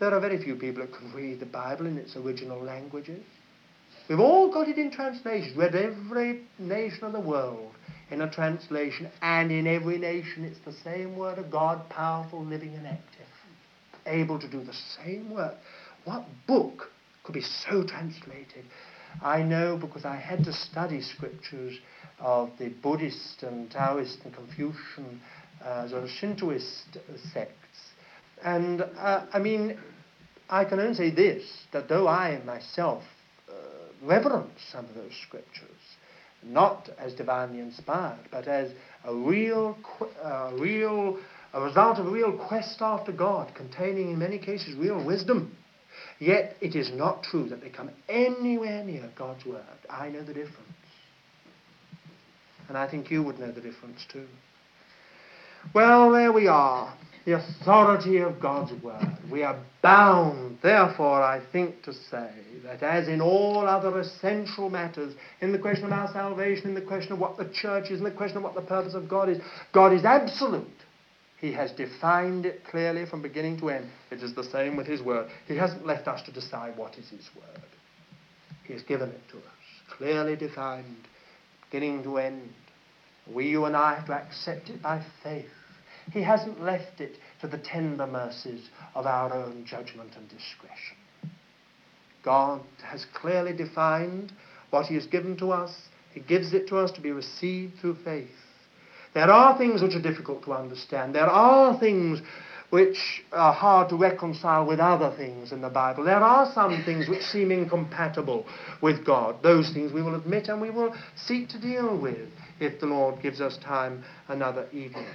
[0.00, 3.22] There are very few people that can read the Bible in its original languages.
[4.08, 5.54] We've all got it in translation.
[5.56, 7.72] Read every nation of the world
[8.10, 12.74] in a translation, and in every nation it's the same Word of God, powerful, living,
[12.74, 13.26] and active,
[14.06, 15.56] able to do the same work.
[16.04, 16.90] What book
[17.24, 18.64] could be so translated?
[19.22, 21.78] I know because I had to study scriptures
[22.18, 25.20] of the Buddhist and Taoist and Confucian
[25.64, 26.98] uh, well as Shintoist
[27.32, 27.54] sects.
[28.42, 29.78] And uh, I mean,
[30.48, 33.02] I can only say this that though I myself
[33.48, 33.52] uh,
[34.02, 35.70] reverence some of those scriptures,
[36.42, 38.70] not as divinely inspired, but as
[39.04, 39.76] a real,
[40.22, 41.18] uh, real,
[41.52, 45.56] a result of a real quest after God, containing in many cases real wisdom.
[46.18, 49.62] Yet it is not true that they come anywhere near God's Word.
[49.90, 50.60] I know the difference.
[52.68, 54.26] And I think you would know the difference too.
[55.74, 56.96] Well, there we are.
[57.26, 59.04] The authority of God's Word.
[59.30, 62.30] We are bound, therefore, I think, to say
[62.64, 66.80] that as in all other essential matters, in the question of our salvation, in the
[66.80, 69.28] question of what the church is, in the question of what the purpose of God
[69.28, 69.38] is,
[69.72, 70.66] God is absolute.
[71.40, 73.90] He has defined it clearly from beginning to end.
[74.10, 75.30] It is the same with His Word.
[75.46, 77.62] He hasn't left us to decide what is His Word.
[78.64, 80.96] He has given it to us, clearly defined,
[81.70, 82.48] beginning to end.
[83.32, 85.46] We, you and I, have to accept it by faith.
[86.12, 90.96] He hasn't left it to the tender mercies of our own judgment and discretion.
[92.24, 94.32] God has clearly defined
[94.70, 95.74] what He has given to us.
[96.12, 98.30] He gives it to us to be received through faith.
[99.16, 101.14] There are things which are difficult to understand.
[101.14, 102.20] There are things
[102.68, 106.04] which are hard to reconcile with other things in the Bible.
[106.04, 108.44] There are some things which seem incompatible
[108.82, 109.42] with God.
[109.42, 112.28] Those things we will admit and we will seek to deal with
[112.60, 115.06] if the Lord gives us time another evening.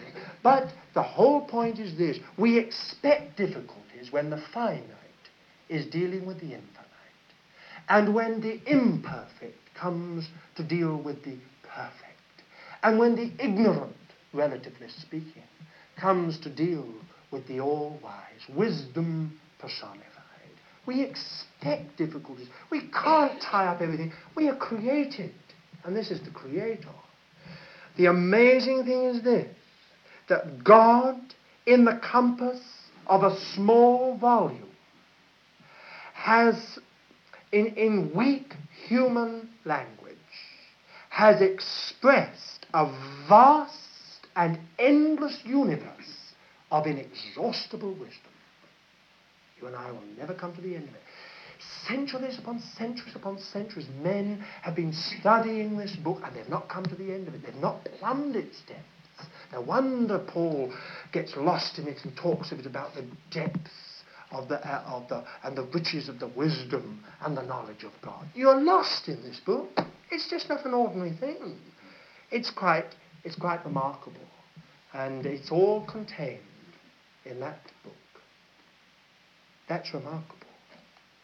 [0.41, 4.87] But the whole point is this we expect difficulties when the finite
[5.69, 7.29] is dealing with the infinite,
[7.87, 12.10] and when the imperfect comes to deal with the perfect,
[12.83, 13.95] and when the ignorant,
[14.33, 15.43] relatively speaking,
[15.99, 16.87] comes to deal
[17.29, 20.05] with the all wise, wisdom personified.
[20.85, 22.47] We expect difficulties.
[22.71, 24.11] We can't tie up everything.
[24.35, 25.33] We are created,
[25.83, 26.89] and this is the Creator.
[27.97, 29.47] The amazing thing is this
[30.27, 31.19] that God,
[31.65, 32.61] in the compass
[33.05, 34.69] of a small volume,
[36.13, 36.79] has,
[37.51, 38.53] in, in weak
[38.87, 40.15] human language,
[41.09, 42.85] has expressed a
[43.27, 46.33] vast and endless universe
[46.71, 48.31] of inexhaustible wisdom.
[49.59, 51.01] You and I will never come to the end of it.
[51.87, 56.83] Centuries upon centuries upon centuries, men have been studying this book and they've not come
[56.85, 57.43] to the end of it.
[57.45, 58.85] They've not plumbed its depths.
[59.51, 60.73] No wonder Paul
[61.11, 63.69] gets lost in it and talks of it about the depths
[64.31, 67.91] of the, uh, of the, and the riches of the wisdom and the knowledge of
[68.01, 68.25] God.
[68.33, 69.69] You're lost in this book.
[70.09, 71.57] It's just not an ordinary thing.
[72.31, 72.85] It's quite,
[73.23, 74.19] it's quite remarkable.
[74.93, 76.39] And it's all contained
[77.25, 77.93] in that book.
[79.69, 80.37] That's remarkable.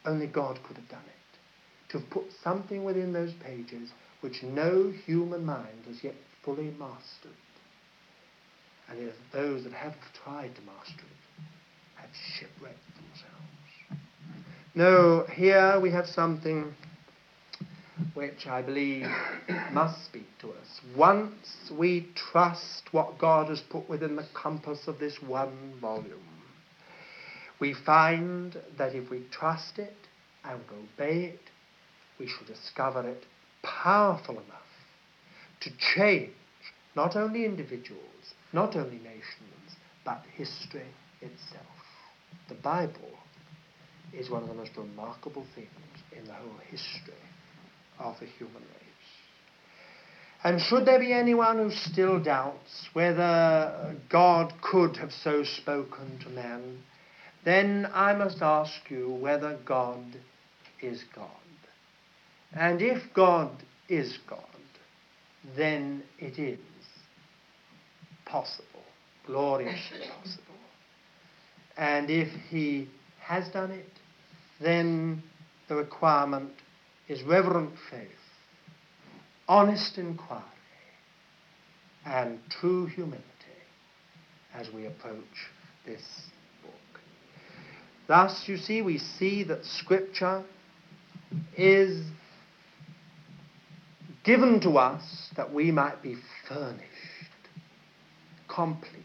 [0.05, 1.91] Only God could have done it.
[1.91, 3.89] To have put something within those pages
[4.21, 7.35] which no human mind has yet fully mastered.
[8.89, 11.43] And those that have tried to master it
[11.95, 14.07] have shipwrecked themselves.
[14.75, 16.73] No, here we have something
[18.13, 19.07] which I believe
[19.71, 20.81] must speak to us.
[20.95, 26.43] Once we trust what God has put within the compass of this one volume,
[27.59, 29.95] we find that if we trust it
[30.43, 31.39] and obey it,
[32.19, 33.23] we shall discover it
[33.63, 34.43] powerful enough
[35.61, 36.31] to change
[36.95, 39.75] not only individuals, not only nations,
[40.05, 40.85] but history
[41.21, 41.65] itself.
[42.49, 43.17] The Bible
[44.13, 45.69] is one of the most remarkable things
[46.17, 47.13] in the whole history
[47.99, 48.87] of the human race.
[50.43, 56.29] And should there be anyone who still doubts whether God could have so spoken to
[56.29, 56.83] man,
[57.43, 60.03] then I must ask you whether God
[60.81, 61.29] is God.
[62.53, 63.51] And if God
[63.89, 64.41] is God,
[65.55, 66.59] then it is
[68.25, 68.83] possible,
[69.25, 70.43] gloriously possible.
[71.77, 73.91] And if he has done it,
[74.59, 75.23] then
[75.67, 76.51] the requirement
[77.07, 78.07] is reverent faith,
[79.47, 80.43] honest inquiry,
[82.05, 83.23] and true humility
[84.53, 85.49] as we approach
[85.85, 86.01] this
[86.61, 87.01] book.
[88.07, 90.43] Thus, you see, we see that Scripture
[91.57, 92.05] is
[94.23, 96.15] given to us that we might be
[96.47, 96.83] furnished
[98.53, 99.03] completely.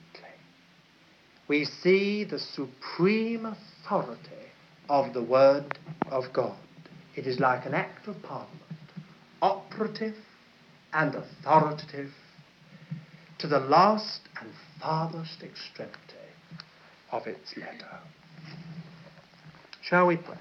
[1.49, 4.21] We see the supreme authority
[4.89, 5.79] of the Word
[6.11, 6.62] of God.
[7.15, 8.51] It is like an act of Parliament,
[9.41, 10.17] operative
[10.93, 12.13] and authoritative
[13.39, 15.99] to the last and farthest extremity
[17.11, 17.99] of its letter.
[19.83, 20.39] Shall we pray?